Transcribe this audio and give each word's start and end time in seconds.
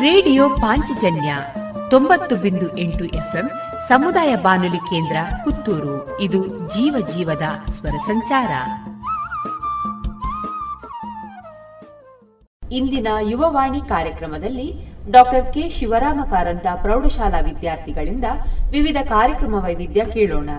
Radio 0.00 0.48
Panchajanya 0.48 1.36
ತೊಂಬತ್ತು 1.90 2.36
ಬಿಂದು 2.36 2.78
ಎಂಟು 2.78 3.04
ಎಫ್ಎಂ 3.04 3.50
ಸಮುದಾಯ 3.88 4.36
ಬಾನುಲಿ 4.36 4.76
ಕೇಂದ್ರ 4.76 5.16
ಪುತ್ತೂರು. 5.44 6.20
ಇದು 6.20 6.46
ಜೀವ 6.46 7.06
ಜೀವದ 7.14 7.42
ಸ್ವರ 7.70 7.90
ಸಂಚಾರ. 7.90 8.50
ಇಂದಿನ 12.72 13.08
ಯುವವಾಣಿ 13.20 13.80
ಕಾರ್ಯಕ್ರಮದಲ್ಲಿ 13.80 14.88
ಡಾಕ್ಟರ್ 15.10 15.54
ಕೆ 15.54 15.68
ಶಿವರಾಮ 15.70 16.20
ಕಾರಂತ 16.30 16.66
ಪ್ರೌಢಶಾಲಾ 16.82 17.40
ವಿದ್ಯಾರ್ಥಿಗಳಿಂದ 17.40 18.24
ವಿವಿಧ 18.70 18.96
ಕಾರ್ಯಕ್ರಮ 19.08 19.54
ವೈವಿಧ್ಯ 19.54 20.04
ಕೇಳೋಣ. 20.04 20.50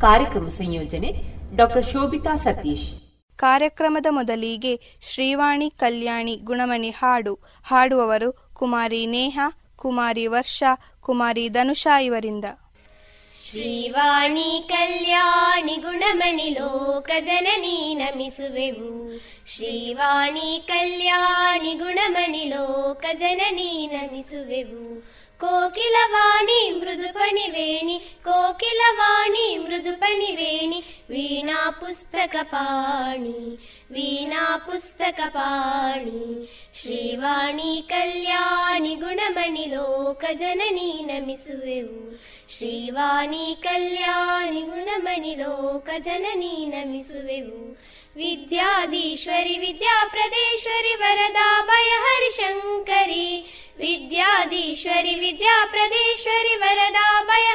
ಕಾರ್ಯಕ್ರಮ 0.00 0.48
ಸಂಯೋಜನೆ 0.48 1.24
ಡಾಕ್ಟರ್ 1.56 1.84
ಶೋಭಿತಾ 1.84 2.34
ಸತೀಶ್. 2.34 3.01
ಕಾರ್ಯಕ್ರಮದ 3.42 4.06
ಮೊದಲಿಗೆ 4.10 4.80
ಶ್ರೀವಾಣಿ 5.02 5.70
ಕಲ್ಯಾಣಿ 5.70 6.36
ಗುಣಮಣಿ 6.44 6.90
ಹಾಡು. 6.90 7.38
ಹಾಡುವವರು 7.64 8.50
ಕುಮಾರಿ 8.54 9.06
ನೇಹ, 9.06 9.38
ಕುಮಾರಿ 9.76 10.26
ವರ್ಷ, 10.26 10.62
ಕುಮಾರಿ 11.00 11.48
ಧನುಷಾ 11.48 12.00
ಇವರಿಂದ. 12.00 12.44
ಶ್ರೀವಾಣಿ 13.50 14.64
ಕಲ್ಯಾಣಿ 14.68 15.76
ಗುಣಮಣಿ 15.76 16.50
ಲೋಕ 16.50 17.10
ಜನನಿ 17.20 17.94
ನಮಿಸುವೆವು. 17.94 19.20
ಶ್ರೀವಾಣಿ 19.46 20.64
ಕಲ್ಯಾಣಿ 20.68 21.74
ಗುಣಮಣಿ 21.74 22.44
ಲೋಕ 22.44 23.04
ಜನನಿ 23.12 23.90
ನಮಿಸುವೆವು. 23.92 25.10
कोकिलवाणी 25.42 26.70
मृदुपणिवेणि 26.72 27.96
कोकिलवाणी 28.24 29.56
मृदुपणिवेणि 29.58 30.80
वीणा 31.08 31.68
पुस्तकपाणि 31.80 33.56
वीणा 33.94 34.44
पुस्तकपाणि 34.66 36.46
श्रीवाणी 36.80 37.80
कल्याणि 37.90 38.94
गुणमणि 39.02 39.64
लोकजननी 39.70 40.92
नमिसुवेवु 41.08 42.10
श्रीवाणी 42.56 43.54
कल्याणि 43.64 44.62
गुणमणि 44.62 45.34
लोकजननी 45.38 46.54
नमिसुवेवु 46.74 47.72
विद्याधीश्वरि 48.16 49.54
विद्याप्रदेश्वरि 49.58 50.94
वरदा 51.02 51.46
भय 51.68 51.92
विद्याधीश्वरि 53.80 55.14
विद्याप्रदेश्वरि 55.20 56.56
वरदा 56.62 57.06
भय 57.30 57.48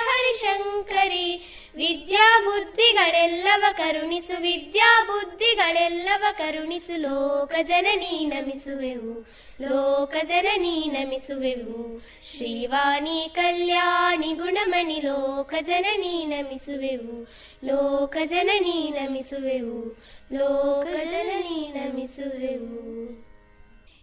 ವಿದ್ಯಾ 1.78 2.42
ಬುದ್ಧಿಗಳೆಲ್ಲವ 2.46 3.64
ಕರುಣಿಸು 3.72 4.42
ವಿದ್ಯಾ 4.42 5.08
ಬುದ್ಧಿಗಳೆಲ್ಲವ 5.08 6.24
ಕರುಣಿಸು 6.38 7.00
ಲೋಕ 7.00 7.56
ಜನನಿ 7.62 8.26
ನಮಿಸುವೆವು 8.26 9.28
ಲೋಕ 9.62 10.16
ಜನನಿ 10.24 10.92
ನಮಿಸುವೆವು. 10.94 12.02
ಶ್ರೀವಾಣಿ 12.26 13.32
ಕಲ್ಯಾಣಿ 13.36 14.34
ಗುಣಮಣಿ 14.34 15.02
ಲೋಕ 15.02 15.54
ಜನನಿ 15.62 16.26
ನಮಿಸುವೆವು 16.26 17.28
ಲೋಕ 17.64 18.18
ಜನನಿ 18.26 18.94
ನಮಿಸುವೆವು 18.96 19.98
ಲೋಕ 20.34 21.06
ಜನನಿ 21.06 21.74
ನಮಿಸುವೆವು. 21.74 22.78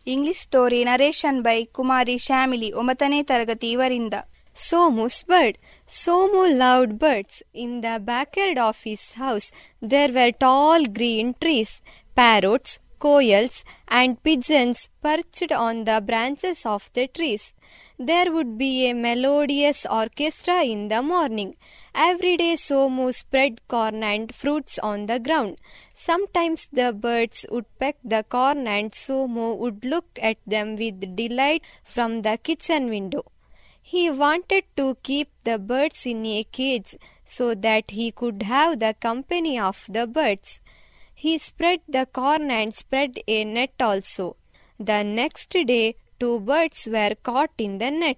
English 0.06 0.41
story 0.41 0.84
narration 0.84 1.42
by 1.42 1.64
Kumari 1.64 2.19
Shyamili 2.19 2.72
ಒಂಬತ್ತನೇ 2.72 3.22
ತರಗತಿ, 3.22 3.70
ಇವರಿಂದ. 3.70 4.14
Somu's 4.55 5.24
bird. 5.24 5.58
Somu 5.88 6.56
loved 6.56 6.98
birds. 6.98 7.42
In 7.52 7.80
the 7.80 8.00
backyard 8.00 8.56
of 8.56 8.83
his 8.84 9.12
house, 9.12 9.50
there 9.83 10.12
were 10.12 10.30
tall 10.30 10.84
green 10.84 11.34
trees, 11.41 11.83
parrots, 12.14 12.78
koels, 13.00 13.64
and 13.88 14.22
pigeons 14.22 14.88
perched 15.02 15.50
on 15.50 15.83
the 15.84 16.00
branches 16.00 16.64
of 16.64 16.88
the 16.94 17.08
trees. 17.08 17.52
There 17.98 18.33
would 18.33 18.56
be 18.56 18.88
a 18.88 18.94
melodious 18.94 19.84
orchestra 19.91 20.62
in 20.62 20.86
the 20.86 21.02
morning. 21.02 21.56
Every 21.92 22.36
day 22.36 22.55
Somu 22.55 23.12
spread 23.12 23.61
corn 23.66 24.05
and 24.05 24.33
fruits 24.33 24.78
on 24.78 25.07
the 25.07 25.18
ground. 25.18 25.58
Sometimes 25.92 26.68
the 26.73 26.92
birds 26.92 27.45
would 27.51 27.67
peck 27.80 27.96
the 28.05 28.23
corn 28.23 28.68
and 28.68 28.92
Somu 28.92 29.57
would 29.58 29.84
look 29.84 30.07
at 30.23 30.39
them 30.46 30.77
with 30.77 31.17
delight 31.17 31.62
from 31.83 32.23
the 32.23 32.39
kitchen 32.39 32.89
window. 32.89 33.24
He 33.86 34.08
wanted 34.08 34.64
to 34.78 34.96
keep 35.02 35.28
the 35.45 35.58
birds 35.58 36.06
in 36.06 36.24
a 36.24 36.42
cage 36.45 36.96
so 37.27 37.55
that 37.55 37.90
he 37.90 38.11
could 38.12 38.42
have 38.45 38.78
the 38.78 38.95
company 38.98 39.58
of 39.58 39.84
the 39.90 40.06
birds. 40.06 40.62
He 41.14 41.36
spread 41.36 41.80
the 41.86 42.06
corn 42.06 42.50
and 42.50 42.72
spread 42.72 43.18
a 43.28 43.45
net 43.45 43.74
also. 43.78 44.36
The 44.80 45.02
next 45.02 45.50
day, 45.50 45.96
two 46.18 46.40
birds 46.40 46.89
were 46.90 47.14
caught 47.22 47.50
in 47.58 47.77
the 47.77 47.90
net. 47.90 48.17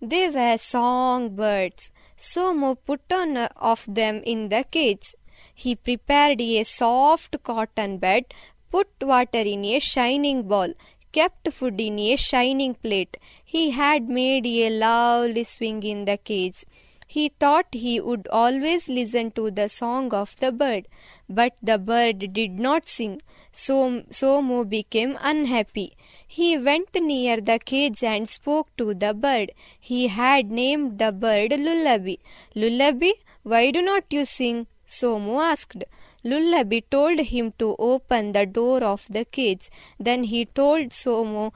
They 0.00 0.30
were 0.30 0.56
song 0.56 1.36
birds. 1.36 1.90
Somo 2.16 2.78
put 2.86 3.12
on 3.12 3.36
uh, 3.36 3.48
of 3.56 3.84
them 3.86 4.22
in 4.24 4.48
the 4.48 4.64
cage. 4.70 5.14
He 5.54 5.74
prepared 5.74 6.40
a 6.40 6.62
soft 6.62 7.36
cotton 7.42 7.98
bed, 7.98 8.32
put 8.70 8.88
water 9.02 9.44
in 9.54 9.66
a 9.66 9.78
shining 9.80 10.44
bowl, 10.48 10.72
kept 11.18 11.52
food 11.52 11.80
in 11.80 11.98
a 11.98 12.16
shining 12.16 12.74
plate. 12.74 13.16
He 13.44 13.70
had 13.70 14.08
made 14.08 14.46
a 14.46 14.70
lovely 14.70 15.44
swing 15.44 15.82
in 15.82 16.04
the 16.04 16.16
cage. 16.16 16.64
He 17.06 17.28
thought 17.28 17.66
he 17.72 18.00
would 18.00 18.26
always 18.28 18.88
listen 18.88 19.30
to 19.32 19.50
the 19.50 19.68
song 19.68 20.12
of 20.12 20.34
the 20.40 20.50
bird, 20.50 20.88
but 21.28 21.52
the 21.62 21.78
bird 21.78 22.32
did 22.32 22.58
not 22.58 22.88
sing. 22.88 23.20
So 23.52 24.02
so 24.10 24.30
Mo 24.42 24.64
became 24.64 25.16
unhappy. 25.20 25.88
He 26.26 26.48
went 26.58 26.94
near 27.10 27.40
the 27.40 27.58
cage 27.72 28.02
and 28.02 28.28
spoke 28.28 28.74
to 28.78 28.94
the 28.94 29.12
bird. 29.26 29.52
He 29.78 30.08
had 30.08 30.50
named 30.50 30.98
the 30.98 31.12
bird 31.12 31.58
Lullaby. 31.66 32.16
Lullaby, 32.54 33.12
why 33.42 33.70
do 33.70 33.82
not 33.82 34.04
you 34.18 34.24
sing? 34.24 34.66
Somu 34.86 35.40
asked. 35.50 35.84
Lullaby 36.24 36.80
told 36.90 37.20
him 37.20 37.52
to 37.58 37.76
open 37.78 38.32
the 38.32 38.46
door 38.46 38.82
of 38.82 39.06
the 39.10 39.24
cage. 39.26 39.68
Then 40.00 40.24
he 40.24 40.46
told 40.46 40.90
Somu 40.90 41.52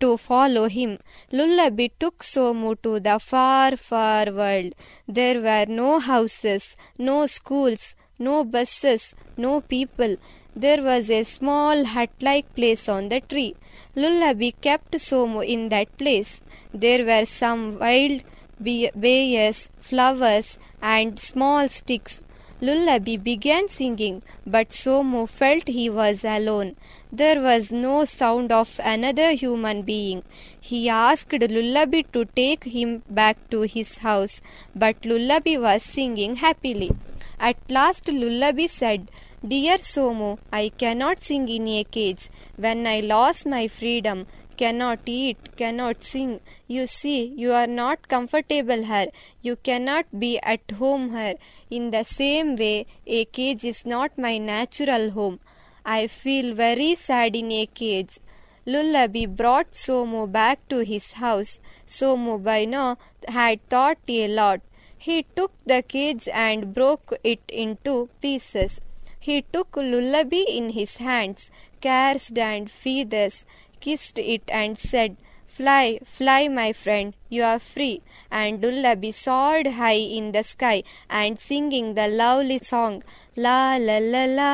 to 0.00 0.16
follow 0.16 0.68
him. 0.68 0.98
Lullaby 1.30 1.88
took 1.98 2.22
Somu 2.22 2.74
to 2.82 2.98
the 2.98 3.18
far, 3.18 3.76
far 3.76 4.32
world. 4.32 4.72
There 5.06 5.40
were 5.42 5.66
no 5.68 5.98
houses, 5.98 6.76
no 6.98 7.26
schools, 7.26 7.94
no 8.18 8.44
buses, 8.44 9.14
no 9.36 9.60
people. 9.60 10.16
There 10.56 10.82
was 10.82 11.10
a 11.10 11.22
small 11.22 11.84
hut 11.84 12.10
like 12.20 12.54
place 12.54 12.88
on 12.88 13.10
the 13.10 13.20
tree. 13.20 13.54
Lullaby 13.94 14.50
kept 14.62 14.92
Somu 14.92 15.46
in 15.46 15.68
that 15.68 15.96
place. 15.98 16.40
There 16.72 17.04
were 17.04 17.26
some 17.26 17.78
wild 17.78 18.24
bayers, 18.62 19.68
flowers, 19.78 20.58
and 20.82 21.18
small 21.18 21.68
sticks. 21.68 22.22
Lullaby 22.62 23.16
began 23.16 23.68
singing, 23.68 24.22
but 24.46 24.68
Somu 24.68 25.26
felt 25.26 25.68
he 25.68 25.88
was 25.88 26.24
alone. 26.24 26.76
There 27.10 27.40
was 27.40 27.72
no 27.72 28.04
sound 28.04 28.52
of 28.52 28.78
another 28.84 29.32
human 29.32 29.80
being. 29.80 30.22
He 30.60 30.90
asked 30.90 31.32
Lullaby 31.32 32.02
to 32.12 32.26
take 32.26 32.64
him 32.64 33.02
back 33.08 33.38
to 33.50 33.62
his 33.62 33.98
house, 33.98 34.42
but 34.74 35.06
Lullaby 35.06 35.56
was 35.56 35.82
singing 35.82 36.36
happily. 36.36 36.90
At 37.38 37.56
last, 37.70 38.08
Lullaby 38.08 38.66
said, 38.66 39.10
Dear 39.42 39.78
Somu, 39.78 40.38
I 40.52 40.70
cannot 40.76 41.22
sing 41.22 41.48
in 41.48 41.66
a 41.66 41.84
cage. 41.84 42.28
When 42.56 42.86
I 42.86 43.00
lost 43.00 43.46
my 43.46 43.68
freedom, 43.68 44.26
cannot 44.62 45.00
eat, 45.06 45.38
cannot 45.56 46.04
sing. 46.04 46.40
You 46.66 46.86
see, 46.86 47.20
you 47.42 47.52
are 47.52 47.66
not 47.66 48.08
comfortable 48.08 48.82
here. 48.90 49.10
You 49.42 49.56
cannot 49.56 50.18
be 50.24 50.32
at 50.54 50.74
home 50.82 51.10
here. 51.16 51.36
In 51.70 51.90
the 51.90 52.04
same 52.04 52.56
way, 52.56 52.86
a 53.06 53.24
cage 53.24 53.64
is 53.64 53.84
not 53.86 54.18
my 54.26 54.36
natural 54.38 55.10
home. 55.10 55.38
I 55.84 56.06
feel 56.06 56.54
very 56.54 56.94
sad 56.94 57.36
in 57.36 57.50
a 57.52 57.66
cage. 57.66 58.18
Lullaby 58.66 59.24
brought 59.26 59.72
Somu 59.72 60.30
back 60.30 60.68
to 60.68 60.80
his 60.92 61.12
house. 61.14 61.60
Somu 61.86 62.42
by 62.50 62.64
now 62.66 62.98
had 63.26 63.66
thought 63.68 63.98
a 64.08 64.28
lot. 64.28 64.60
He 64.98 65.24
took 65.34 65.52
the 65.64 65.82
cage 65.82 66.28
and 66.32 66.74
broke 66.74 67.14
it 67.24 67.40
into 67.48 68.10
pieces. 68.20 68.80
He 69.18 69.42
took 69.54 69.76
Lullaby 69.76 70.44
in 70.58 70.70
his 70.70 70.96
hands, 70.96 71.50
caressed 71.80 72.38
and 72.38 72.70
feathers, 72.70 73.44
kissed 73.80 74.18
it 74.26 74.44
and 74.50 74.78
said, 74.80 75.12
Fly, 75.48 75.86
fly, 76.08 76.48
my 76.50 76.72
friend, 76.74 77.08
you 77.28 77.42
are 77.44 77.58
free. 77.60 77.96
And 78.32 78.62
Lullaby 78.62 79.10
soared 79.16 79.68
high 79.74 80.02
in 80.18 80.32
the 80.32 80.42
sky 80.44 80.78
and 81.10 81.40
singing 81.40 81.94
the 81.94 82.08
lovely 82.14 82.58
song, 82.64 82.94
La 83.38 83.58
la 83.78 83.98
la 84.06 84.24
la. 84.38 84.52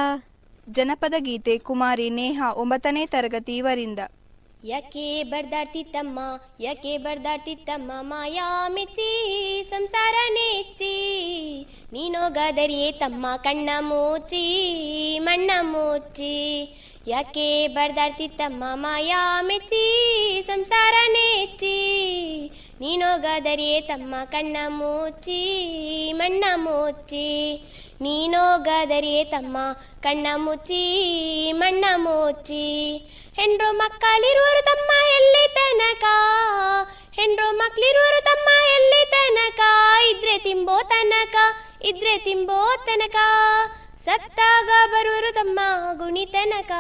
ಜನಪದ 0.69 1.17
ಗೀತೆ 1.27 1.55
ಕುಮಾರಿ 1.67 2.07
ನೇಹ 2.13 2.39
ಒಂಬತ್ತನೇ 2.57 3.03
ತರಗತಿ 3.13 3.53
ಇವರಿಂದ 3.59 4.01
ಯಾಕೆ 4.63 5.05
ಬರ್ದಾಡ್ತಿತ್ತಮ್ಮ 5.25 6.19
ಯಾಕೆ 6.61 6.93
ಬರ್ದಾಡ್ತಿತ್ತಮ್ಮ 6.99 7.91
ಮಾಯಾ 8.03 8.47
ಮೆಚ್ಚಿ 8.77 9.09
ಸಂಸಾರ 9.71 10.17
ನೆಚ್ಚಿ 10.37 10.95
ನೀನೋಗದರಿಯೇ 11.93 12.89
ತಮ್ಮ 13.03 13.27
ಕಣ್ಣ 13.45 13.71
ಮೋಚಿ 13.91 14.45
ಮಣ್ಣ 15.29 15.51
ಮೋಚಿ 15.75 16.35
ಯಾಕೆ 17.09 17.67
ಬರ್ದಾಡ್ತಿತ್ತಮ್ಮ 17.67 18.65
ಮಾಯಾ 18.75 19.41
ಮೆಚ್ಚಿ, 19.41 19.83
ಸಂಸಾರ 20.47 20.95
ನೆಚ್ಚಿ? 21.09 21.77
ನೀನೋಗದರಿಯೇ 22.81 23.81
ತಮ್ಮ 23.81 24.15
ಕಣ್ಣ 24.25 24.57
ಮುಚ್ಚಿ, 24.69 25.43
ಮಣ್ಣ 26.17 26.45
ಮುಚ್ಚಿ? 26.55 27.57
ನೀನೋಗದರಿಯೇ 28.01 29.25
ತಮ್ಮ 29.25 29.57
ಕಣ್ಣ 30.03 30.27
ಮುಚ್ಚಿ, 30.37 30.83
ಮಣ್ಣ 31.53 31.85
ಮುಚ್ಚಿ? 31.97 32.97
ಹೆಂಡ್ರು 33.37 33.73
ಮಕ್ಕಳಿರುವರು 33.73 34.65
ತಮ್ಮ 34.65 34.91
ಎಲ್ಲಿ 35.17 35.55
ತನಕ? 35.55 36.05
ಹೆಂಡ್ರು 37.15 37.57
ಮಕ್ಕಳಿರುವರು 37.57 38.25
ತಮ್ಮ 38.25 38.49
ಎಲ್ಲಿ 38.69 39.11
ತನಕ? 39.11 39.61
ಇದ್ರೆ 40.11 40.39
ತಿಂಬೋ 40.39 40.79
ತನಕ, 40.83 41.37
ಇದ್ರೆ 41.85 42.19
ತಿಂಬೋ 42.19 42.77
ತನಕ? 42.87 43.17
ಸತ್ತಾಗ 44.07 44.69
ಬರುವರು 44.91 45.35
ತಮ್ಮ 45.35 45.61
ಗುಣಿತನಕ. 45.93 46.73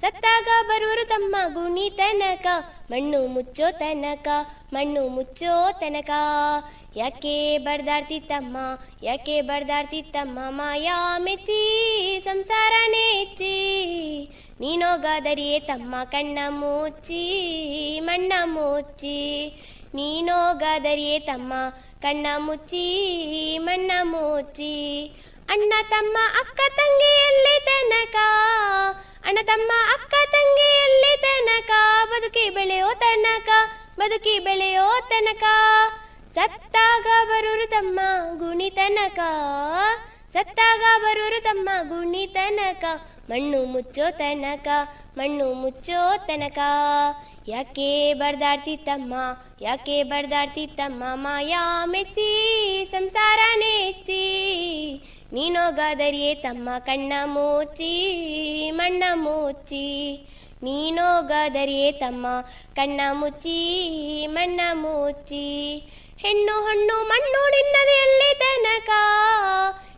ಸತ್ತಾಗ 0.00 0.48
ಬರುವರು 0.66 1.08
ತಮ್ಮ 1.08 1.36
ಗುಣಿತನಕ. 1.54 2.46
ಮಣ್ಣು 2.90 3.26
ಮುಚ್ಚೋ 3.26 3.70
ತನಕ, 3.70 4.28
ಮಣ್ಣು 4.72 5.08
ಮುಚ್ಚೋ 5.08 5.72
ತನಕ. 5.72 6.10
ಯಾಕೆ 6.96 7.58
ಬಡ್ದಾಡ್ತಿತ್ತಮ್ಮ 7.58 8.56
ಯಾಕೆ 9.02 9.40
ಬಡ್ದಾಡ್ತಿತ್ತಮ್ಮ 9.40 10.38
ಮಾಯಾ 10.48 11.18
ಮೆಚ್ಚಿ, 11.18 11.60
ಸಂಸಾರ 12.24 12.72
ನೆಚ್ಚಿ. 12.88 13.54
ನೀನೋಗಾದರಿಯೇ 14.60 15.60
ತಮ್ಮ 15.60 15.94
ಕಣ್ಣ 16.04 16.38
ಮುಚ್ಚಿ, 16.48 17.24
ಮಣ್ಣ 18.02 18.32
ಮುಚ್ಚಿ. 18.44 19.46
ನೀನೋಗಾದರಿಯೇ 19.94 21.18
ತಮ್ಮ 21.18 21.52
ಕಣ್ಣ 22.02 22.26
ಮುಚ್ಚಿ, 22.36 22.86
ಮಣ್ಣ 23.60 23.92
ಮುಚ್ಚಿ. 24.02 25.10
ಅಣ್ಣ 25.48 25.72
ತಮ್ಮ 25.90 26.16
ಅಕ್ಕ 26.40 26.60
ತಂಗಿಯಲ್ಲಿ 26.76 27.56
ತನಕ, 27.64 28.16
ಅಣ್ಣ 29.24 29.38
ತಮ್ಮ 29.42 29.72
ಅಕ್ಕ 29.94 30.14
ತಂಗಿಯಲ್ಲಿ 30.32 31.12
ತನಕ, 31.16 31.70
ಬದುಕಿ 32.04 32.50
ಬೆಳೆಯೋ 32.50 32.88
ತನಕ, 32.94 33.48
ಬದುಕಿ 34.00 34.38
ಬೆಳೆಯೋ 34.38 35.00
ತನಕ, 35.00 35.44
ಸತ್ತಾಗ 36.34 37.06
ಬರುರು 37.24 37.66
ತಮ್ಮ 37.70 38.00
ಗುಣಿ 38.38 38.70
ತನಕ. 38.70 39.18
ಸತ್ತಾಗ 40.32 41.02
ಬರೋರು 41.02 41.42
ತಮ್ಮ 41.42 41.68
ಗುಣಿ 41.88 42.26
ತನಕ. 42.26 42.84
ಮಣ್ಣು 43.30 43.64
ಮುಚ್ಚೋ 43.64 44.10
ತನಕ, 44.10 44.68
ಮಣ್ಣು 45.18 45.52
ಮುಚ್ಚೋ 45.52 46.16
ತನಕ. 46.26 46.58
ಯಾಕೆ 47.48 48.14
ಬಡ್ದಾಡ್ತಿತ್ತಮ್ಮ 48.14 49.14
ಯಾಕೆ 49.60 50.02
ತಮ್ಮ 50.66 51.02
ಮಾಯಾ 51.14 51.84
ಮೆಚ್ಚಿ, 51.84 52.28
ಸಂಸಾರ 52.90 53.38
ನೆಚ್ಚಿ. 53.58 54.22
ನೀನೋಗಾದರಿಯೇ 55.32 56.34
ತಮ್ಮ 56.34 56.68
ಕಣ್ಣ 56.78 57.12
ಮುಚ್ಚಿ, 57.24 58.70
ಮಣ್ಣ 58.74 59.04
ಮುಚ್ಚಿ. 59.14 60.14
ನೀನೋಗಾದರಿಯೇ 60.62 61.92
ತಮ್ಮ 61.92 62.26
ಕಣ್ಣ 62.74 63.00
ಮುಚ್ಚಿ, 63.12 64.26
ಮಣ್ಣ 64.30 64.60
ಮುಚ್ಚಿ. 64.72 65.82
ಹೆಣ್ಣು 66.18 66.52
ಹಣ್ಣು 66.52 67.08
ಮಣ್ಣು 67.08 67.50
ನಿನ್ನದು 67.50 67.94
ಎಲ್ಲಿ 68.02 68.34
ತನಕ. 68.38 68.90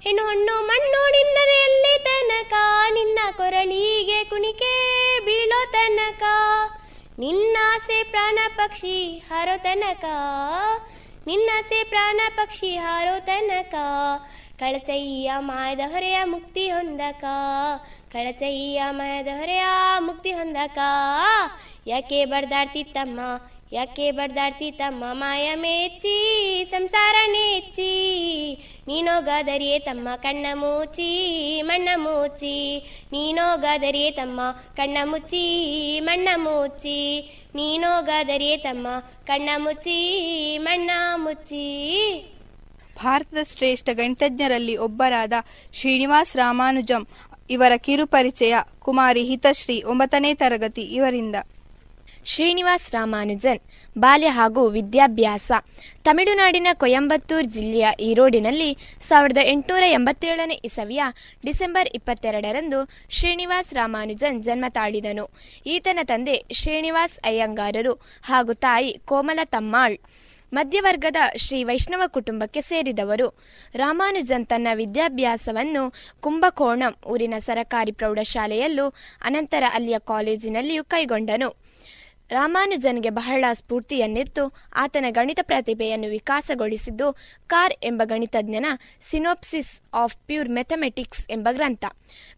ಹೆಣ್ಣು 0.03 0.25
ಹಣ್ಣು 0.25 0.67
ಮಣ್ಣು 0.67 1.11
ನಿನ್ನದು 1.11 1.55
ಎಲ್ಲಿ 1.65 2.05
ತನಕ. 2.05 2.53
ನಿನ್ನ 2.93 3.19
ಕೊರಳಿಗೆ 3.37 4.25
ಕುಣಿಕೆ 4.25 4.73
ಬೀಳೋ 5.25 5.71
ತನಕ. 5.73 6.23
ನಿನ್ನಾಸೆ 7.19 8.03
ಪ್ರಾಣ 8.03 8.39
ಪಕ್ಷಿ 8.57 9.19
ಹಾರೋ 9.19 9.59
ತನಕ. 9.59 10.05
ನಿನ್ನಾಸೆ 11.27 11.85
ಪ್ರಾಣ 11.85 12.21
ಪಕ್ಷಿ 12.37 12.77
ಹಾರೋ 12.77 13.21
ತನಕ. 13.21 13.75
ಕಳಚಯ್ಯ 14.59 15.33
ಮಾಯದ 15.39 15.81
ಹೊರೆಯ 15.87 16.25
ಮುಕ್ತಿ 16.25 16.71
ಹೊಂದಕ. 16.71 17.25
ಕಳಚಯ್ಯ 18.13 18.83
ಮಾಯದ 18.91 19.27
ಹೊರೆಯ 19.27 19.65
ಮುಕ್ತಿ 19.99 20.33
ಹೊಂದಕ. 20.33 20.79
ಯಾಕೆ 21.87 22.25
ಬಡ್ದಾಡ್ತಿತ್ತಮ್ಮ 22.25 23.21
ಯಾಕೆ 23.73 24.11
ಬಡ್ದಾಡ್ತಿತ್ತಮ್ಮ 24.11 25.05
ಮಾಯ 25.13 25.55
ಮೇಚಿ 25.55 26.15
ಸಂಸಾರ 26.71 27.17
ನೆಚ್ಚಿ, 27.27 27.91
ನೀನೋಗಾದರಿಯೇ 28.87 29.79
ತಮ್ಮ 29.79 30.09
ಕಣ್ಣ 30.17 30.47
ಮುಚ್ಚಿ, 30.55 31.11
ಮಣ್ಣ 31.63 31.89
ಮುಚ್ಚಿ, 31.97 32.79
ನೀನೋಗಾದರಿಯೇ 33.13 34.11
ತಮ್ಮ 34.11 34.41
ಕಣ್ಣ 34.77 34.99
ಮುಚ್ಚಿ, 35.05 35.45
ಮಣ್ಣ 36.01 36.29
ಮುಚ್ಚಿ, 36.37 37.21
ನೀನೋಗಾದರಿಯೇ 37.55 38.57
ತಮ್ಮ 38.57 38.87
ಕಣ್ಣ 39.27 39.49
ಮುಚ್ಚಿ, 39.57 39.99
ಮಣ್ಣ 40.59 40.91
ಮುಚ್ಚಿ. 41.17 41.67
ಭಾರತದ 43.05 43.43
ಶ್ರೇಷ್ಠ 43.43 43.89
ಗಣಿತಜ್ಞರಲ್ಲಿ 43.93 44.77
ಒಬ್ಬರಾದ 44.77 45.33
ಶ್ರೀನಿವಾಸ್ 45.73 46.37
ರಾಮಾನುಜಂ 46.37 47.09
ಇವರ 47.51 47.73
ಕಿರುಪರಿಚಯ 47.77 48.55
ಕುಮಾರಿ 48.79 49.25
ಹಿತಶ್ರೀ 49.25 49.83
ಒಂಬತ್ತನೇ 49.83 50.35
ತರಗತಿ 50.35 50.83
ಇವರಿಂದ. 50.83 51.37
ಶ್ರೀನಿವಾಸ್ 52.31 52.87
ರಾಮಾನುಜನ್, 52.95 53.61
ಬಾಲ್ಯ 53.99 54.31
ಹಾಗೂ 54.39 54.63
ವಿದ್ಯಾಭ್ಯಾಸ. 54.69 55.51
ತಮಿಳುನಾಡಿನ 56.07 56.69
ಕೊಯಂಬತ್ತೂರ್ 56.83 57.47
ಜಿಲ್ಲೆಯ 57.55 57.87
ಈರೋಡಿನಲ್ಲಿ 58.01 58.69
ಸಾವಿರದ 59.09 59.43
ಎಂಟುನೂರ 59.53 59.85
ಎಂಬತ್ತೇಳನೇ 59.99 60.57
ಇಸವಿಯ 60.69 61.03
ಡಿಸೆಂಬರ್ 61.47 61.89
ಇಪ್ಪತ್ತೆರಡರಂದು 61.99 62.81
ಶ್ರೀನಿವಾಸ್ 63.11 63.73
ರಾಮಾನುಜನ್ 63.75 64.43
ಜನ್ಮ 64.43 64.65
ತಾಳಿದನು. 64.69 65.25
ಈತನ 65.67 65.99
ತಂದೆ 66.03 66.45
ಶ್ರೀನಿವಾಸ್ 66.53 67.17
ಅಯ್ಯಂಗಾರರು 67.25 67.95
ಹಾಗೂ 68.23 68.55
ತಾಯಿ 68.67 68.91
ಕೋಮಲ 69.05 69.39
ತಮ್ಮಾಳ್. 69.45 69.97
ಮಧ್ಯವರ್ಗದ 70.53 71.23
ಶ್ರೀ 71.37 71.65
ವೈಷ್ಣವ 71.65 72.03
ಕುಟುಂಬಕ್ಕೆ 72.07 72.61
ಸೇರಿದವರು. 72.61 73.29
ರಾಮಾನುಜನ್ 73.75 74.47
ತನ್ನ 74.47 74.69
ವಿದ್ಯಾಭ್ಯಾಸವನ್ನು 74.75 75.83
ಕುಂಭಕೋಣಂ 76.21 76.95
ಊರಿನ 77.07 77.35
ಸರಕಾರಿ 77.39 77.93
ಪ್ರೌಢಶಾಲೆಯಲ್ಲೂ, 77.93 78.89
ಅನಂತರ 79.23 79.65
ಅಲ್ಲಿಯ 79.73 79.99
ಕಾಲೇಜಿನಲ್ಲಿಯೂ 80.13 80.85
ಕೈಗೊಂಡನು. 80.85 81.68
ರಾಮಾನುಜನ್ಗೆ 82.31 83.11
ಬಹಳ 83.11 83.45
ಸ್ಫೂರ್ತಿಯನ್ನಿತ್ತು. 83.53 84.53
ಆತನ 84.75 85.05
ಗಣಿತ 85.11 85.39
ಪ್ರತಿಭೆಯನ್ನು 85.43 86.09
ವಿಕಾಸಗೊಳಿಸಿದ್ದು 86.09 87.17
ಕಾರ್ 87.47 87.75
ಎಂಬ 87.83 88.03
ಗಣಿತಜ್ಞನ 88.05 88.67
ಸಿನೋಪ್ಸಿಸ್ 89.11 89.81
ಆಫ್ 89.95 90.17
ಪ್ಯೂರ್ 90.17 90.49
ಮೆಥಮೆಟಿಕ್ಸ್ 90.49 91.27
ಎಂಬ 91.31 91.49
ಗ್ರಂಥ. 91.53 91.85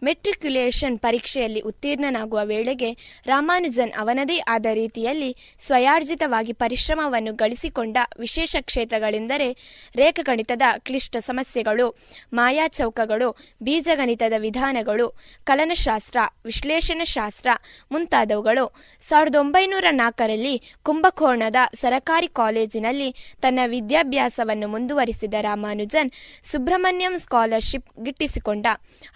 ಮೆಟ್ರಿಕ್ಯುಲೇಷನ್ 0.03 0.99
ಪರೀಕ್ಷೆಯಲ್ಲಿ 0.99 1.61
ಉತ್ತೀರ್ಣನಾಗುವ 1.61 2.41
ವೇಳೆಗೆ 2.45 2.93
ರಾಮಾನುಜನ್ 3.27 3.93
ಅವನದೇ 3.99 4.39
ಆದ 4.39 4.67
ರೀತಿಯಲ್ಲಿ 4.73 5.37
ಸ್ವಯಾರ್ಜಿತವಾಗಿ 5.59 6.53
ಪರಿಶ್ರಮವನ್ನು 6.53 7.35
ಗಳಿಸಿಕೊಂಡ 7.35 7.97
ವಿಶೇಷ 8.19 8.57
ಕ್ಷೇತ್ರಗಳೆಂದರೆ 8.61 9.53
ರೇಖಗಣಿತದ 9.97 10.63
ಕ್ಲಿಷ್ಟ 10.79 11.17
ಸಮಸ್ಯೆಗಳು, 11.17 11.99
ಮಾಯಾಚೌಕಗಳು, 12.33 13.37
ಬೀಜಗಣಿತದ 13.63 14.33
ವಿಧಾನಗಳು, 14.39 15.09
ಕಲನಶಾಸ್ತ್ರ, 15.45 16.19
ವಿಶ್ಲೇಷಣಶಾಸ್ತ್ರ 16.45 17.49
ಮುಂತಾದವುಗಳು. 17.91 18.75
ಸಾವಿರದ 19.01 19.35
ಒಂಬೈನೂರ 19.35 19.80
ನಾಲ್ಕರಲ್ಲಿ 19.89 20.63
ಕುಂಭಕೋಣದ 20.83 21.57
ಸರಕಾರಿ 21.75 22.29
ಕಾಲೇಜಿನಲ್ಲಿ 22.29 23.15
ತನ್ನ 23.41 23.61
ವಿದ್ಯಾಭ್ಯಾಸವನ್ನು 23.67 24.69
ಮುಂದುವರಿಸಿದ 24.69 25.35
ರಾಮಾನುಜನ್ 25.41 26.11
ಸುಬ್ರಹ್ಮಣ್ಯಂ 26.43 27.19
ಸ್ಕಾಲರ್ಶಿಪ್ 27.19 28.05
ಗಿಟ್ಟಿಸಿಕೊಂಡ. 28.05 28.67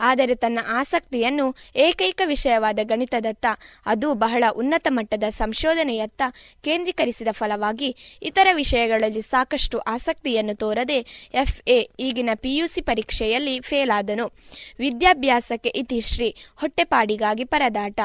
ಆದರೆ 0.00 0.34
ತನ್ನ 0.34 0.58
ಆಸಕ್ತಿಯನ್ನು 0.68 1.56
ಏಕೈಕ 1.76 2.20
ವಿಷಯವಾದ 2.24 2.78
ಗಣಿತದತ್ತ, 2.82 3.46
ಅದು 3.86 4.14
ಬಹಳ 4.14 4.44
ಉನ್ನತ 4.52 4.86
ಮಟ್ಟದ 4.90 5.22
ಸಂಶೋಧನೆಯತ್ತ 5.28 6.22
ಕೇಂದ್ರೀಕರಿಸಿದ 6.62 7.28
ಫಲವಾಗಿ 7.30 7.96
ಇತರ 8.22 8.48
ವಿಷಯಗಳಲ್ಲಿ 8.52 9.22
ಸಾಕಷ್ಟು 9.22 9.78
ಆಸಕ್ತಿಯನ್ನು 9.78 10.56
ತೋರದೆ 10.56 10.98
ಎಫ್ಎ 11.34 11.88
ಈಗಿನ 12.00 12.30
ಪಿಯುಸಿ 12.34 12.80
ಪರೀಕ್ಷೆಯಲ್ಲಿ 12.80 13.60
ಫೇಲ್ 13.60 13.90
ಆದನು 13.90 14.32
ವಿದ್ಯಾಭ್ಯಾಸಕ್ಕೆ 14.78 15.68
ಇತಿಶ್ರೀ 15.68 16.34
ಹೊಟ್ಟೆಪಾಡಿಗಾಗಿ 16.56 17.44
ಪರದಾಟ. 17.44 18.00